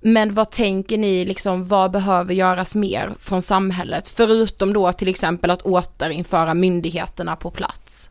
Men 0.00 0.32
vad 0.34 0.50
tänker 0.50 0.98
ni 0.98 1.24
liksom, 1.24 1.64
vad 1.64 1.90
behöver 1.90 2.34
göras 2.34 2.74
mer 2.74 3.12
från 3.18 3.42
samhället? 3.42 4.08
Förutom 4.08 4.72
då 4.72 4.92
till 4.92 5.08
exempel 5.08 5.50
att 5.50 5.62
återinföra 5.62 6.54
myndigheterna 6.54 7.36
på 7.36 7.50
plats. 7.50 8.10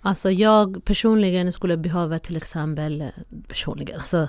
Alltså 0.00 0.30
jag 0.30 0.84
personligen 0.84 1.52
skulle 1.52 1.76
behöva 1.76 2.18
till 2.18 2.36
exempel, 2.36 3.04
personligen, 3.48 3.98
alltså 3.98 4.28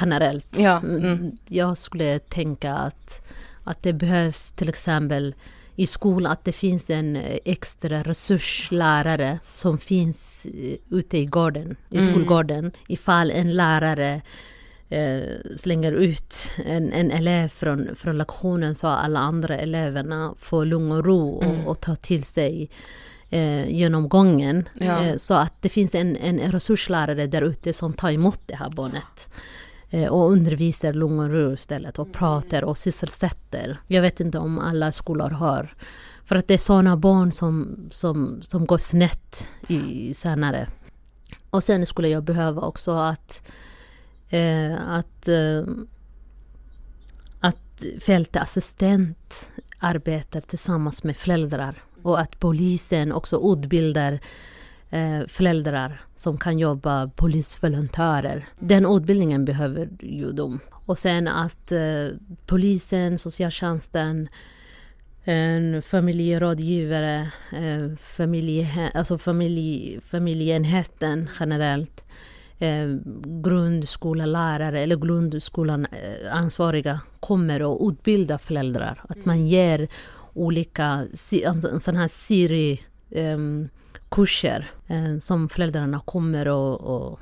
generellt. 0.00 0.58
Ja, 0.58 0.78
Mm, 0.78 1.04
mm. 1.04 1.36
Jag 1.48 1.78
skulle 1.78 2.18
tänka 2.18 2.74
att, 2.74 3.26
att 3.64 3.82
det 3.82 3.92
behövs 3.92 4.52
till 4.52 4.68
exempel 4.68 5.34
i 5.76 5.86
skolan 5.86 6.32
att 6.32 6.44
det 6.44 6.52
finns 6.52 6.90
en 6.90 7.16
extra 7.44 8.02
resurslärare 8.02 9.38
som 9.54 9.78
finns 9.78 10.46
eh, 10.46 10.76
ute 10.90 11.18
i 11.18 11.24
gården, 11.26 11.76
i 11.90 11.98
Mm. 11.98 12.10
skolgården. 12.10 12.72
Ifall 12.88 13.30
en 13.30 13.52
lärare 13.56 14.22
slänger 15.56 15.92
ut 15.92 16.34
en, 16.64 16.92
en 16.92 17.10
elev 17.10 17.48
från, 17.48 17.96
från 17.96 18.18
lektionen 18.18 18.74
så 18.74 18.86
alla 18.86 19.20
andra 19.20 19.58
eleverna 19.58 20.34
får 20.38 20.64
lugn 20.64 20.92
och 20.92 21.04
ro 21.04 21.30
och, 21.30 21.44
Mm. 21.44 21.66
och 21.66 21.80
tar 21.80 21.94
till 21.94 22.24
sig 22.24 22.70
eh, 23.30 23.68
genomgången. 23.68 24.68
Ja. 24.74 25.02
Eh, 25.02 25.16
så 25.16 25.34
att 25.34 25.62
det 25.62 25.68
finns 25.68 25.94
en, 25.94 26.16
en 26.16 26.52
resurslärare 26.52 27.26
där 27.26 27.42
ute 27.42 27.72
som 27.72 27.92
tar 27.92 28.10
emot 28.10 28.40
det 28.46 28.56
här 28.56 28.70
barnet. 28.70 29.32
Eh, 29.90 30.08
och 30.08 30.30
undervisar 30.30 30.92
lugn 30.92 31.18
och 31.18 31.30
ro 31.30 31.52
istället 31.52 31.98
och 31.98 32.12
pratar 32.12 32.64
och 32.64 32.78
sysselsätter. 32.78 33.80
Jag 33.86 34.02
vet 34.02 34.20
inte 34.20 34.38
om 34.38 34.58
alla 34.58 34.92
skolor 34.92 35.30
har. 35.30 35.74
För 36.24 36.36
att 36.36 36.48
det 36.48 36.54
är 36.54 36.58
sådana 36.58 36.96
barn 36.96 37.32
som, 37.32 37.76
som, 37.90 38.38
som 38.42 38.66
går 38.66 38.78
snett 38.78 39.48
i 39.68 40.14
senare. 40.14 40.68
Och 41.50 41.64
sen 41.64 41.86
skulle 41.86 42.08
jag 42.08 42.24
behöva 42.24 42.62
också 42.62 42.92
att, 42.92 43.40
eh, 43.46 43.52
Eh, 44.32 44.88
att, 44.88 45.28
eh, 45.28 45.64
att 47.40 47.84
fältassistent 48.00 49.50
arbetar 49.78 50.40
tillsammans 50.40 51.04
med 51.04 51.16
föräldrar 51.16 51.82
och 52.02 52.20
att 52.20 52.38
polisen 52.38 53.12
också 53.12 53.52
utbildar 53.52 54.20
eh, 54.90 55.20
föräldrar 55.28 56.00
som 56.16 56.38
kan 56.38 56.58
jobba 56.58 57.08
polisvolontärer. 57.08 58.48
Den 58.58 58.86
utbildningen 58.86 59.44
behöver 59.44 59.88
ju 60.00 60.32
de. 60.32 60.60
Och 60.70 60.98
sen 60.98 61.28
att 61.28 61.72
eh, 61.72 62.06
polisen, 62.46 63.18
socialtjänsten, 63.18 64.28
en 65.24 65.82
familjerådgivare, 65.82 67.30
eh, 67.52 67.96
familje, 67.96 68.90
alltså 68.94 69.18
familj, 69.18 70.00
familjeenheten 70.06 71.28
generellt, 71.40 72.04
eh, 72.62 72.88
grundskolalärare 73.42 74.80
eller 74.80 74.96
grundskolan 74.96 75.86
eh, 75.86 76.36
ansvariga 76.36 77.00
kommer 77.20 77.62
och 77.62 77.88
utbilda 77.92 78.38
föräldrar. 78.38 79.04
Att 79.08 79.24
man 79.24 79.46
ger 79.46 79.88
olika, 80.34 81.06
si- 81.12 81.44
alltså 81.44 81.68
här 81.96 82.08
Siri 82.08 82.80
ehm, 83.10 83.68
eh, 84.86 85.18
som 85.20 85.48
föräldrarna 85.48 86.00
kommer 86.04 86.48
och, 86.48 86.80
och, 86.80 87.20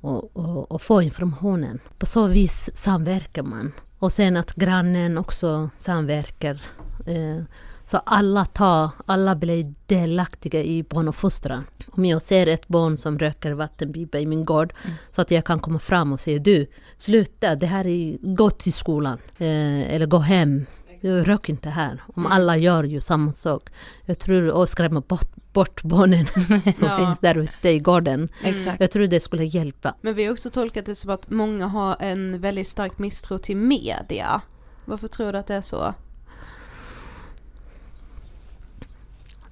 och, 0.00 0.36
och, 0.36 0.72
och 0.72 0.82
får 0.82 1.02
informationen. 1.02 1.78
På 1.98 2.06
så 2.06 2.26
vis 2.26 2.70
samverkar 2.74 3.42
man. 3.42 3.72
Och 3.98 4.12
sen 4.12 4.36
att 4.36 4.54
grannen 4.54 5.18
också 5.18 5.70
samverkar. 5.78 6.62
Eh, 7.06 7.42
så 7.90 7.96
alla 8.06 8.44
tar, 8.44 8.90
alla 9.06 9.36
blir 9.36 9.74
delaktiga 9.86 10.62
i 10.62 10.82
barnuppfostran. 10.82 11.64
Om 11.92 12.04
jag 12.04 12.22
ser 12.22 12.46
ett 12.46 12.68
barn 12.68 12.96
som 12.96 13.18
röker 13.18 13.52
vattenpipa 13.52 14.18
i 14.18 14.26
min 14.26 14.44
gård 14.44 14.74
så 15.12 15.20
att 15.22 15.30
jag 15.30 15.44
kan 15.44 15.60
komma 15.60 15.78
fram 15.78 16.12
och 16.12 16.20
säga 16.20 16.38
du, 16.38 16.66
sluta, 16.98 17.54
det 17.54 17.66
här 17.66 17.86
är, 17.86 18.18
gå 18.36 18.50
till 18.50 18.72
skolan. 18.72 19.18
Eh, 19.38 19.94
eller 19.94 20.06
gå 20.06 20.18
hem. 20.18 20.66
Rök 21.02 21.48
inte 21.48 21.68
här. 21.70 22.00
Om 22.14 22.26
alla 22.26 22.56
gör 22.56 22.84
ju 22.84 23.00
samma 23.00 23.32
sak. 23.32 23.68
Jag 24.06 24.18
tror, 24.18 24.50
och 24.50 24.68
skrämma 24.68 25.00
bort, 25.00 25.52
bort 25.52 25.82
barnen 25.82 26.26
som 26.74 26.86
Ja. 26.86 26.96
finns 26.96 27.18
där 27.18 27.38
ute 27.38 27.68
i 27.70 27.78
gården. 27.78 28.28
Exakt. 28.44 28.80
Jag 28.80 28.90
tror 28.90 29.06
det 29.06 29.20
skulle 29.20 29.44
hjälpa. 29.44 29.94
Men 30.00 30.14
vi 30.14 30.24
har 30.24 30.32
också 30.32 30.50
tolkat 30.50 30.86
det 30.86 30.94
som 30.94 31.10
att 31.10 31.30
många 31.30 31.66
har 31.66 31.96
en 32.00 32.40
väldigt 32.40 32.66
stark 32.68 32.98
misstro 32.98 33.38
till 33.38 33.56
media. 33.56 34.40
Varför 34.84 35.08
tror 35.08 35.32
du 35.32 35.38
att 35.38 35.46
det 35.46 35.54
är 35.54 35.60
så? 35.60 35.94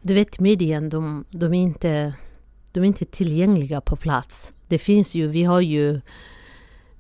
Du 0.08 0.14
vet 0.14 0.40
medien, 0.40 0.88
de, 0.88 1.24
de, 1.30 1.54
är 1.54 1.62
inte, 1.62 2.14
de 2.72 2.80
är 2.80 2.84
inte 2.84 3.04
tillgängliga 3.04 3.80
på 3.80 3.96
plats. 3.96 4.52
Det 4.68 4.78
finns 4.78 5.14
ju, 5.14 5.26
vi 5.28 5.44
har 5.44 5.60
ju 5.60 6.00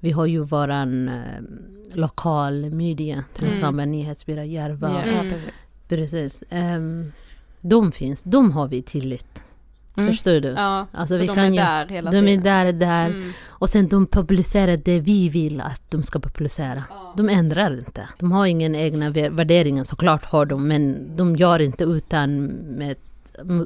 vi 0.00 0.10
har 0.10 0.26
ju 0.26 0.38
våran 0.44 1.08
eh, 1.08 1.40
lokal 1.92 2.70
media, 2.70 3.24
till 3.34 3.44
Mm. 3.44 3.54
exempel 3.58 3.88
Nyhetsbyrå 3.88 4.42
Järva. 4.42 4.90
Ja, 5.06 5.12
Mm. 5.20 5.30
precis. 5.32 5.64
Precis. 5.88 6.44
Ehm, 6.50 7.12
de 7.60 7.92
finns, 7.92 8.22
de 8.22 8.52
har 8.52 8.68
vi 8.68 8.82
tillit. 8.82 9.42
Mm. 9.98 10.12
Förstår 10.12 10.40
du? 10.40 10.48
Ja, 10.48 10.86
Alltså, 10.92 11.16
vi 11.16 11.26
de 11.26 11.34
kan 11.34 11.44
är 11.44 11.50
ju- 11.50 11.56
där 11.56 11.86
hela 11.86 12.10
De 12.10 12.16
är 12.18 12.22
tiden. 12.22 12.42
där, 12.42 12.72
där. 12.72 13.06
Mm. 13.06 13.30
Och 13.48 13.68
sen 13.68 13.88
de 13.88 14.06
publicerar 14.06 14.76
det 14.84 15.00
vi 15.00 15.28
vill 15.28 15.60
att 15.60 15.90
de 15.90 16.02
ska 16.02 16.18
publicera. 16.18 16.84
De 17.16 17.28
ändrar 17.28 17.74
inte. 17.78 18.08
De 18.18 18.32
har 18.32 18.46
ingen 18.46 18.74
egna 18.74 19.10
vä- 19.10 19.36
värderingar, 19.36 19.84
såklart 19.84 20.24
har 20.24 20.46
de, 20.46 20.68
men 20.68 21.16
de 21.16 21.36
gör 21.36 21.60
inte 21.60 21.84
utan, 21.84 22.44
med, 22.46 22.96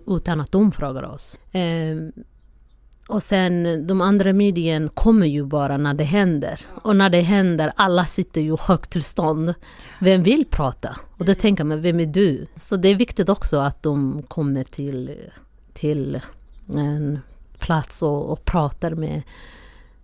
utan 0.06 0.40
att 0.40 0.52
de 0.52 0.72
frågar 0.72 1.02
oss. 1.02 1.38
Ehm, 1.52 2.12
och 3.08 3.22
sen 3.22 3.86
de 3.86 4.00
andra 4.00 4.32
medien 4.32 4.88
kommer 4.88 5.26
ju 5.26 5.44
bara 5.44 5.76
när 5.76 5.94
det 5.94 6.04
händer. 6.04 6.60
Och 6.82 6.96
när 6.96 7.10
det 7.10 7.20
händer, 7.20 7.72
alla 7.76 8.04
sitter 8.04 8.40
ju 8.40 8.52
i 8.54 8.56
högtillstånd. 8.68 9.54
Vem 10.00 10.22
vill 10.22 10.44
prata? 10.50 10.96
Och 11.18 11.24
då 11.24 11.34
tänker 11.34 11.64
man, 11.64 11.80
vem 11.82 12.00
är 12.00 12.06
du? 12.06 12.46
Så 12.56 12.76
det 12.76 12.88
är 12.88 12.94
viktigt 12.94 13.28
också 13.28 13.56
att 13.56 13.82
de 13.82 14.22
kommer 14.28 14.64
till, 14.64 15.10
till 15.82 16.20
en 16.68 17.18
plats 17.58 18.02
och, 18.02 18.32
och 18.32 18.44
pratar 18.44 18.90
med, 18.90 19.22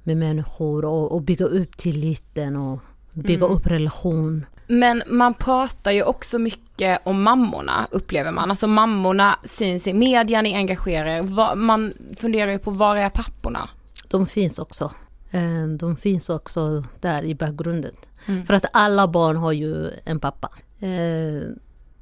med 0.02 0.16
människor 0.16 0.84
och, 0.84 1.12
och 1.12 1.22
bygga 1.22 1.44
upp 1.44 1.76
tilliten 1.76 2.56
och 2.56 2.78
bygga 3.12 3.46
upp 3.46 3.66
relation. 3.66 4.46
Men 4.66 5.02
man 5.06 5.34
pratar 5.34 5.90
ju 5.90 6.02
också 6.02 6.38
mycket 6.38 7.00
om 7.04 7.22
mammorna 7.22 7.86
upplever 7.90 8.32
man. 8.32 8.50
Alltså 8.50 8.66
mammorna 8.66 9.38
syns 9.44 9.86
i 9.86 9.92
media, 9.92 10.42
ni 10.42 10.54
engagerar 10.54 11.06
er. 11.06 11.54
Man 11.54 11.92
funderar 12.16 12.52
ju 12.52 12.58
på 12.58 12.70
var 12.70 12.96
är 12.96 13.10
papporna? 13.10 13.68
De 14.08 14.26
finns 14.26 14.58
också. 14.58 14.92
Eh, 15.30 15.66
De 15.78 15.96
finns 15.96 16.28
också 16.28 16.84
där 17.00 17.24
i 17.24 17.34
bakgrunden. 17.34 17.94
Mm. 18.26 18.46
För 18.46 18.54
att 18.54 18.66
alla 18.72 19.08
barn 19.08 19.36
har 19.36 19.52
ju 19.52 19.90
en 20.04 20.20
pappa. 20.20 20.50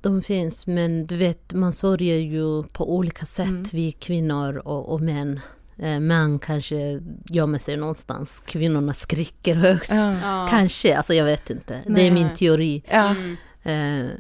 De 0.07 0.23
finns, 0.23 0.67
men 0.67 1.07
du 1.07 1.17
vet, 1.17 1.53
man 1.55 1.73
sörjer 1.73 2.17
ju 2.19 2.63
på 2.63 2.95
olika 2.95 3.27
sätt, 3.27 3.47
Mm. 3.49 3.65
vi 3.73 3.93
kvinnor 3.93 4.57
och, 4.57 4.93
och 4.93 5.01
män. 5.01 5.41
Eh, 5.79 6.01
Män 6.01 6.39
kanske 6.39 7.01
gömmer 7.31 7.59
sig 7.59 7.77
någonstans, 7.77 8.43
kvinnorna 8.47 8.93
skriker 8.93 9.55
högst. 9.55 9.93
Ja. 10.23 10.47
Kanske, 10.51 10.97
alltså 10.97 11.15
jag 11.15 11.25
vet 11.25 11.51
inte. 11.51 11.73
Det 11.87 11.93
Nej. 11.93 12.07
är 12.07 12.11
min 12.11 12.35
teori. 12.35 12.83
Ja. 12.91 13.09
Mm. 13.11 13.37
Eh, 13.63 14.11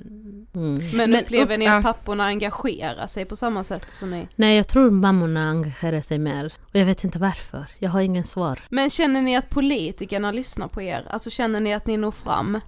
mm. 0.54 0.78
Men, 0.96 1.14
upplever 1.16 1.54
upp- 1.54 1.58
ni 1.58 1.66
att 1.66 1.82
papporna 1.82 2.24
engagerar 2.24 3.06
sig 3.06 3.24
på 3.24 3.36
samma 3.36 3.64
sätt 3.64 3.92
som 3.92 4.10
ni? 4.10 4.28
Nej, 4.36 4.56
jag 4.56 4.68
tror 4.68 4.90
mammorna 4.90 5.50
engagerar 5.50 6.00
sig 6.00 6.18
mer. 6.18 6.52
Och 6.62 6.76
jag 6.76 6.86
vet 6.86 7.04
inte 7.04 7.18
varför. 7.18 7.66
Jag 7.78 7.90
har 7.90 8.00
ingen 8.00 8.24
svar. 8.24 8.60
Men 8.70 8.90
känner 8.90 9.22
ni 9.22 9.36
att 9.36 9.50
politikerna 9.50 10.32
lyssnar 10.32 10.68
på 10.68 10.82
er? 10.82 11.06
Alltså 11.10 11.30
känner 11.30 11.60
ni 11.60 11.74
att 11.74 11.86
ni 11.86 11.96
når 11.96 12.10
fram? 12.10 12.60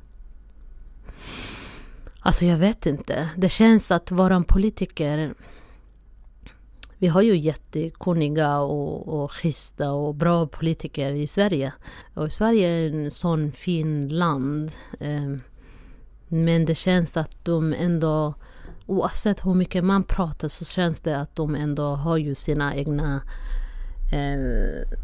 Alltså 2.29 2.45
jag 2.45 2.59
vet 2.59 2.87
inte. 2.87 3.29
Det 3.37 3.49
känns 3.49 3.91
att 3.91 4.11
våra 4.11 4.43
politiker... 4.43 5.35
Vi 6.99 7.07
har 7.07 7.23
ju 7.23 7.37
jättekunniga 7.37 8.59
och, 8.59 9.23
och 9.23 9.33
schyssta 9.33 9.93
och 9.93 10.15
bra 10.15 10.47
politiker 10.47 11.13
i 11.13 11.27
Sverige. 11.27 11.73
Och 12.15 12.33
Sverige 12.33 12.69
är 12.69 12.91
en 12.91 13.11
sån 13.11 13.53
fin 13.53 14.09
land. 14.09 14.73
Eh, 15.01 15.37
Men 16.29 16.65
det 16.65 16.75
känns 16.75 17.17
att 17.17 17.45
de 17.45 17.73
ändå... 17.73 18.35
Oavsett 18.87 19.47
hur 19.47 19.55
mycket 19.55 19.85
man 19.85 20.05
pratar 20.05 20.49
så 20.49 20.65
känns 20.65 21.01
det 21.01 21.19
att 21.21 21.37
de 21.37 21.55
ändå 21.55 21.95
har 21.95 22.17
ju 22.17 22.35
sina 22.35 22.75
egna 22.77 23.23
eh, 24.13 24.99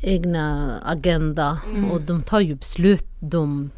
egna 0.00 0.78
agenda 0.84 1.60
och 1.92 2.00
de 2.00 2.22
tar 2.22 2.40
ju 2.40 2.54
beslut, 2.54 3.06
de 3.20 3.70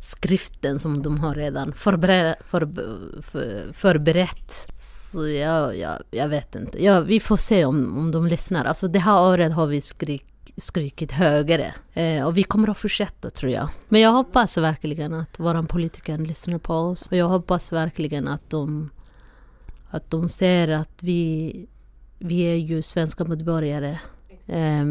skriften 0.00 0.78
som 0.78 1.02
de 1.02 1.18
har 1.20 1.34
redan 1.34 1.72
förberett. 1.72 2.38
För, 2.44 2.68
för, 3.22 3.72
förberett. 3.72 4.72
Så 4.76 5.28
jag, 5.28 5.78
jag, 5.78 6.02
jag 6.10 6.28
vet 6.28 6.54
inte. 6.54 6.84
Ja, 6.84 7.00
vi 7.00 7.20
får 7.20 7.36
se 7.36 7.64
om, 7.64 7.98
om 7.98 8.10
de 8.10 8.26
lyssnar. 8.26 8.64
Alltså 8.64 8.88
det 8.88 8.98
här 8.98 9.22
året 9.22 9.52
har 9.52 9.66
vi 9.66 9.80
skrik, 9.80 10.52
skrikit 10.56 11.12
högre. 11.12 11.74
Eh, 11.92 12.26
och 12.26 12.36
vi 12.36 12.42
kommer 12.42 12.70
att 12.70 12.78
fortsätta 12.78 13.30
tror 13.30 13.52
jag. 13.52 13.68
Men 13.88 14.00
jag 14.00 14.12
hoppas 14.12 14.58
verkligen 14.58 15.14
att 15.14 15.40
våra 15.40 15.62
politiker 15.62 16.18
lyssnar 16.18 16.58
på 16.58 16.74
oss. 16.74 17.06
Och 17.06 17.16
jag 17.16 17.28
hoppas 17.28 17.72
verkligen 17.72 18.28
att 18.28 18.50
de, 18.50 18.90
att 19.90 20.10
de 20.10 20.28
ser 20.28 20.68
att 20.68 21.02
vi, 21.02 21.66
vi 22.18 22.40
är 22.40 22.56
ju 22.56 22.82
svenska 22.82 23.24
medborgare. 23.24 23.98
Eh, 24.46 24.84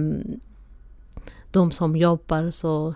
de 1.51 1.71
som 1.71 1.95
jobbar 1.95 2.51
så, 2.51 2.95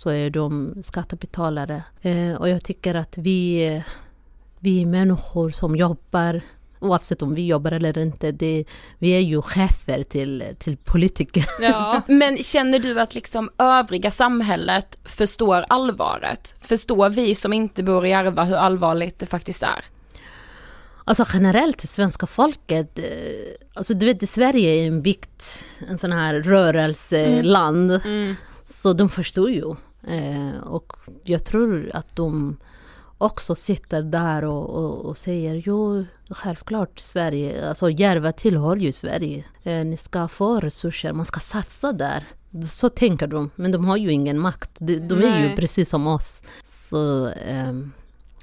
så 0.00 0.10
är 0.10 0.30
de 0.30 0.74
skattebetalare. 0.82 1.82
Eh, 2.02 2.34
och 2.34 2.48
jag 2.48 2.64
tycker 2.64 2.94
att 2.94 3.18
vi, 3.18 3.82
vi 4.58 4.86
människor 4.86 5.50
som 5.50 5.76
jobbar, 5.76 6.40
oavsett 6.78 7.22
om 7.22 7.34
vi 7.34 7.46
jobbar 7.46 7.72
eller 7.72 7.98
inte, 7.98 8.32
det, 8.32 8.64
vi 8.98 9.10
är 9.10 9.20
ju 9.20 9.42
chefer 9.42 10.02
till, 10.02 10.44
till 10.58 10.76
politiker. 10.76 11.46
Ja. 11.60 12.02
Men 12.06 12.36
känner 12.36 12.78
du 12.78 13.00
att 13.00 13.14
liksom 13.14 13.50
övriga 13.58 14.10
samhället 14.10 14.98
förstår 15.04 15.64
allvaret? 15.68 16.54
Förstår 16.60 17.08
vi 17.08 17.34
som 17.34 17.52
inte 17.52 17.82
bor 17.82 18.06
i 18.06 18.10
Järva 18.10 18.44
hur 18.44 18.56
allvarligt 18.56 19.18
det 19.18 19.26
faktiskt 19.26 19.62
är? 19.62 19.84
Alltså 21.04 21.24
generellt, 21.32 21.80
svenska 21.80 22.26
folket, 22.26 22.98
eh, 22.98 23.04
alltså 23.74 23.94
du 23.94 24.06
vet 24.06 24.28
Sverige 24.28 24.70
är 24.70 24.86
en 24.86 25.02
byggt, 25.02 25.64
en 25.88 25.98
sån 25.98 26.12
här 26.12 26.34
rörelseland. 26.34 27.90
Mm. 27.90 28.36
Så 28.70 28.92
de 28.92 29.08
förstår 29.08 29.50
ju. 29.50 29.74
Eh, 30.02 30.58
och 30.62 30.92
jag 31.24 31.44
tror 31.44 31.90
att 31.94 32.16
de 32.16 32.56
också 33.18 33.54
sitter 33.54 34.02
där 34.02 34.44
och, 34.44 34.70
och, 34.70 35.04
och 35.04 35.18
säger 35.18 35.62
jo, 35.66 36.04
självklart 36.30 36.98
Sverige, 36.98 37.68
alltså 37.68 37.90
Järva 37.90 38.32
tillhör 38.32 38.76
ju 38.76 38.92
Sverige. 38.92 39.44
Eh, 39.62 39.84
ni 39.84 39.96
ska 39.96 40.28
få 40.28 40.60
resurser, 40.60 41.12
man 41.12 41.26
ska 41.26 41.40
satsa 41.40 41.92
där. 41.92 42.24
Så 42.64 42.88
tänker 42.88 43.26
de, 43.26 43.50
men 43.54 43.72
de 43.72 43.84
har 43.84 43.96
ju 43.96 44.12
ingen 44.12 44.38
makt. 44.38 44.70
De, 44.78 44.98
de 44.98 45.22
är 45.22 45.48
ju 45.48 45.56
precis 45.56 45.88
som 45.88 46.06
oss. 46.06 46.42
Så, 46.64 47.26
ehm, 47.26 47.92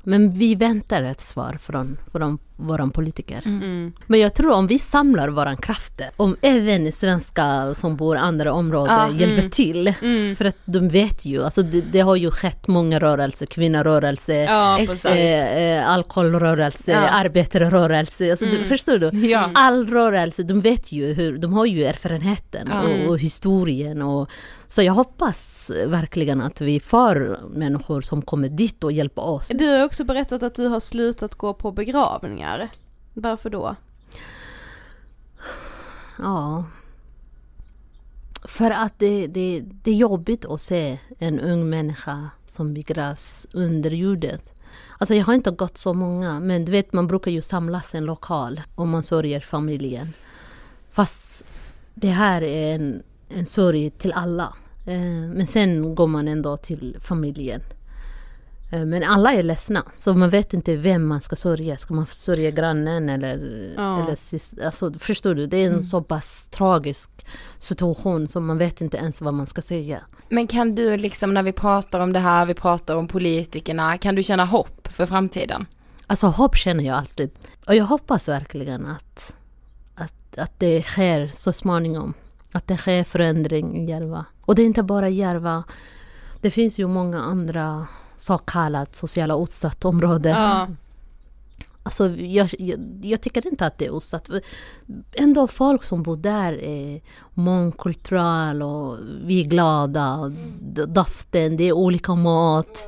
men 0.03 0.31
vi 0.31 0.55
väntar 0.55 1.03
ett 1.03 1.21
svar 1.21 1.57
från, 1.59 1.97
från 2.11 2.39
våra 2.57 2.87
politiker. 2.87 3.41
Mm. 3.45 3.93
Men 4.07 4.19
jag 4.19 4.33
tror 4.33 4.51
om 4.51 4.67
vi 4.67 4.79
samlar 4.79 5.29
våra 5.29 5.55
krafter, 5.55 6.09
om 6.17 6.35
även 6.41 6.91
svenskar 6.91 7.73
som 7.73 7.95
bor 7.95 8.15
i 8.15 8.19
andra 8.19 8.53
områden 8.53 8.95
Ja, 8.95 9.09
hjälper 9.09 9.37
mm. 9.37 9.49
till. 9.49 9.93
Mm. 10.01 10.35
För 10.35 10.45
att 10.45 10.57
de 10.65 10.89
vet 10.89 11.25
ju, 11.25 11.43
alltså 11.43 11.61
det, 11.61 11.81
det 11.81 11.99
har 11.99 12.15
ju 12.15 12.31
skett 12.31 12.67
många 12.67 12.99
rörelser, 12.99 13.45
kvinnorörelse, 13.45 14.33
Ja, 14.35 14.79
eh, 15.09 15.57
eh, 15.57 15.89
alkoholrörelse, 15.89 16.91
Ja. 16.91 16.97
arbetarrörelse. 17.09 18.31
Alltså, 18.31 18.45
du, 18.45 18.55
Mm. 18.57 18.69
förstår 18.69 18.97
du? 18.97 19.27
Ja. 19.27 19.51
All 19.55 19.87
rörelse, 19.87 20.43
de 20.43 20.61
vet 20.61 20.91
ju 20.91 21.13
hur, 21.13 21.37
de 21.37 21.53
har 21.53 21.65
ju 21.65 21.83
erfarenheten 21.83 22.71
och, 22.71 23.09
och 23.09 23.19
historien. 23.19 24.01
Och, 24.01 24.29
så 24.69 24.81
jag 24.83 24.93
hoppas 24.93 25.71
verkligen 25.87 26.41
att 26.41 26.61
vi 26.61 26.79
får 26.79 27.39
människor 27.49 28.01
som 28.01 28.21
kommer 28.21 28.49
dit 28.49 28.83
och 28.83 28.91
hjälper 28.91 29.21
oss. 29.25 29.47
Du 29.47 29.65
har 29.67 29.85
också 29.85 30.03
berättat 30.03 30.43
att 30.43 30.55
du 30.55 30.67
har 30.67 30.79
slutat 30.79 31.35
gå 31.35 31.53
på 31.53 31.71
begravningar. 31.71 32.46
Varför 33.13 33.49
då? 33.49 33.75
Ja. 36.19 36.65
För 38.43 38.71
att 38.71 38.99
det, 38.99 39.27
det, 39.27 39.63
det 39.83 39.91
är 39.91 39.95
jobbigt 39.95 40.45
att 40.45 40.61
se 40.61 40.99
en 41.19 41.39
ung 41.39 41.69
människa 41.69 42.29
som 42.47 42.73
begravs 42.73 43.47
under 43.51 43.91
jorden. 43.91 44.39
Alltså 44.97 45.15
jag 45.15 45.25
har 45.25 45.33
inte 45.33 45.51
gått 45.51 45.77
så 45.77 45.93
många, 45.93 46.39
men 46.39 46.65
du 46.65 46.71
vet 46.71 46.93
man 46.93 47.07
brukar 47.07 47.31
ju 47.31 47.41
samlas 47.41 47.95
i 47.95 47.97
en 47.97 48.05
lokal 48.05 48.61
om 48.75 48.89
man 48.89 49.03
sörjer 49.03 49.39
familjen. 49.39 50.13
Fast 50.91 51.45
det 51.93 52.09
här 52.09 52.41
är 52.41 52.75
en, 52.75 53.03
en 53.29 53.45
sorg 53.45 53.89
till 53.89 54.13
alla. 54.13 54.53
Eh, 54.85 55.29
men 55.35 55.47
sen 55.47 55.95
går 55.95 56.07
man 56.07 56.27
ändå 56.27 56.57
till 56.57 56.97
familjen. 57.01 57.61
Eh, 58.71 58.85
Men 58.85 59.03
alla 59.03 59.33
är 59.33 59.43
ledsna, 59.43 59.83
så 59.97 60.13
man 60.13 60.29
vet 60.29 60.53
inte 60.53 60.75
vem 60.75 61.07
man 61.07 61.21
ska 61.21 61.35
sörja. 61.35 61.77
Ska 61.77 61.93
man 61.93 62.05
sörja 62.05 62.51
grannen 62.51 63.09
eller... 63.09 63.73
Ja. 63.75 63.99
eller 63.99 64.17
alltså, 64.65 64.93
förstår 64.99 65.35
du? 65.35 65.45
Det 65.45 65.57
är 65.57 65.71
en 65.71 65.83
så 65.83 66.01
pass 66.01 66.47
tragisk 66.51 67.25
situation 67.59 68.27
som 68.27 68.45
man 68.45 68.57
vet 68.57 68.81
inte 68.81 68.97
ens 68.97 69.21
vad 69.21 69.33
man 69.33 69.47
ska 69.47 69.61
säga. 69.61 70.01
Men 70.29 70.47
kan 70.47 70.75
du 70.75 70.97
liksom 70.97 71.33
när 71.33 71.43
vi 71.43 71.51
pratar 71.51 71.99
om 71.99 72.13
det 72.13 72.19
här, 72.19 72.45
vi 72.45 72.53
pratar 72.53 72.95
om 72.95 73.07
politikerna, 73.07 73.97
kan 73.97 74.15
du 74.15 74.23
känna 74.23 74.45
hopp 74.45 74.87
för 74.87 75.05
framtiden? 75.05 75.65
Alltså 76.07 76.27
hopp 76.27 76.55
känner 76.55 76.83
jag 76.83 76.97
alltid. 76.97 77.31
Och 77.67 77.75
jag 77.75 77.85
hoppas 77.85 78.27
verkligen 78.27 78.85
att, 78.85 79.33
att, 79.95 80.37
att 80.37 80.59
det 80.59 80.81
sker 80.83 81.27
så 81.27 81.53
småningom. 81.53 82.13
Att 82.51 82.67
det 82.67 82.77
sker 82.77 83.03
förändring 83.03 83.77
i 83.77 83.89
Järva. 83.89 84.25
Och 84.45 84.55
det 84.55 84.61
är 84.61 84.65
inte 84.65 84.83
bara 84.83 85.09
Järva. 85.09 85.63
Det 86.41 86.51
finns 86.51 86.79
ju 86.79 86.87
många 86.87 87.21
andra 87.21 87.87
så 88.17 88.37
kallat 88.37 88.95
sociala 88.95 89.43
utsatta 89.43 89.87
områden. 89.87 90.31
Ja. 90.31 90.67
Alltså, 91.83 92.09
jag, 92.09 92.49
jag, 92.59 92.79
jag 93.01 93.21
tycker 93.21 93.47
inte 93.47 93.65
att 93.65 93.77
det 93.77 93.85
är 93.85 93.97
utsatt. 93.97 94.29
Ändå 95.13 95.47
folk 95.47 95.83
som 95.83 96.03
bor 96.03 96.17
där 96.17 96.53
är 96.53 97.01
mångkulturella 97.33 98.65
och 98.65 98.97
vi 99.23 99.41
är 99.41 99.45
glada. 99.45 100.31
Doften, 100.87 101.57
det 101.57 101.63
är 101.63 101.73
olika 101.73 102.15
mat. 102.15 102.87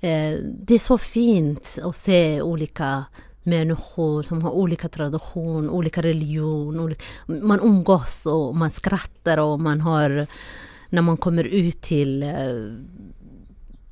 Eh, 0.00 0.38
det 0.60 0.74
är 0.74 0.78
så 0.78 0.98
fint 0.98 1.78
att 1.82 1.96
se 1.96 2.42
olika 2.42 3.04
människor 3.42 4.22
som 4.22 4.42
har 4.42 4.50
olika 4.50 4.88
tradition, 4.88 5.70
olika 5.70 6.02
religion. 6.02 6.80
Olika, 6.80 7.04
man 7.26 7.60
umgås 7.60 8.26
och 8.26 8.56
man 8.56 8.70
skrattar 8.70 9.38
och 9.38 9.60
man 9.60 9.80
har... 9.80 10.26
När 10.90 11.02
man 11.02 11.16
kommer 11.16 11.44
ut 11.44 11.82
till 11.82 12.22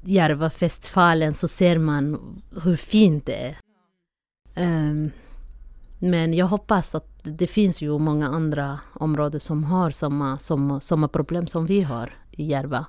Järvafestivalen 0.05 1.35
så 1.35 1.49
ser 1.49 1.79
man 1.79 2.19
hur 2.62 2.77
fint 2.77 3.27
det 3.27 3.47
är. 3.47 3.57
Ehm, 4.55 5.11
men 5.99 6.35
jag 6.35 6.47
hoppas 6.47 6.95
att 6.95 7.09
det 7.23 7.47
finns 7.47 7.83
ju 7.83 7.99
många 7.99 8.29
andra 8.29 8.81
områden 8.95 9.41
som 9.41 9.65
har 9.65 9.91
samma, 9.91 10.38
samma, 10.38 10.81
samma 10.81 11.09
problem 11.09 11.47
som 11.47 11.67
vi 11.67 11.81
har 11.81 12.15
i 12.31 12.45
Järva. 12.45 12.87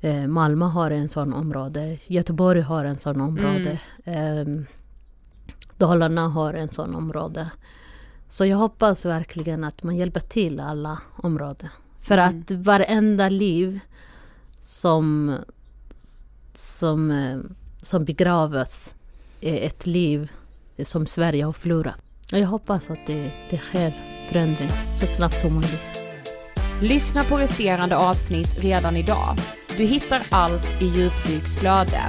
Eh, 0.00 0.26
Malmö 0.26 0.64
har 0.64 0.90
en 0.90 1.08
sån 1.08 1.32
område, 1.32 1.98
Göteborg 2.06 2.60
har 2.60 2.84
en 2.84 2.98
sån 2.98 3.20
område. 3.20 3.80
Ehm, 4.04 4.66
Dalarna 5.78 6.28
har 6.28 6.54
en 6.54 6.68
sån 6.68 6.94
område. 6.94 7.50
Så 8.28 8.46
jag 8.46 8.56
hoppas 8.56 9.04
verkligen 9.04 9.64
att 9.64 9.82
man 9.82 9.96
hjälper 9.96 10.20
till 10.20 10.60
alla 10.60 11.00
områden. 11.16 11.68
För 12.00 12.18
att 12.18 12.50
varenda 12.50 13.28
liv 13.28 13.80
som, 14.60 15.36
som, 16.56 17.10
eh, 17.10 17.38
som 17.82 18.04
begravs 18.04 18.94
är 19.40 19.66
ett 19.66 19.86
liv 19.86 20.30
som 20.84 21.06
Sverige 21.06 21.44
har 21.44 21.52
förlorat. 21.52 22.00
Jag 22.30 22.46
hoppas 22.46 22.90
att 22.90 23.06
det, 23.06 23.32
det 23.50 23.58
sker 23.58 23.92
förändring 24.28 24.68
så 24.94 25.06
snabbt 25.06 25.40
som 25.40 25.54
möjligt. 25.54 26.00
Lyssna 26.82 27.24
på 27.24 27.38
resterande 27.38 27.96
avsnitt 27.96 28.58
redan 28.58 28.96
idag. 28.96 29.36
Du 29.76 29.84
hittar 29.84 30.22
allt 30.30 30.82
i 30.82 30.84
Djupdyks 30.84 31.56
flöde. 31.56 32.00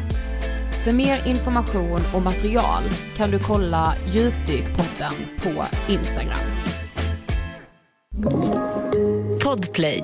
För 0.83 0.93
mer 0.93 1.27
information 1.27 1.99
och 2.13 2.21
material 2.21 2.83
kan 3.17 3.31
du 3.31 3.39
kolla 3.39 3.95
Djupdykpodden 4.13 5.13
på 5.43 5.65
Instagram. 5.87 6.39
Podplay. 9.43 10.03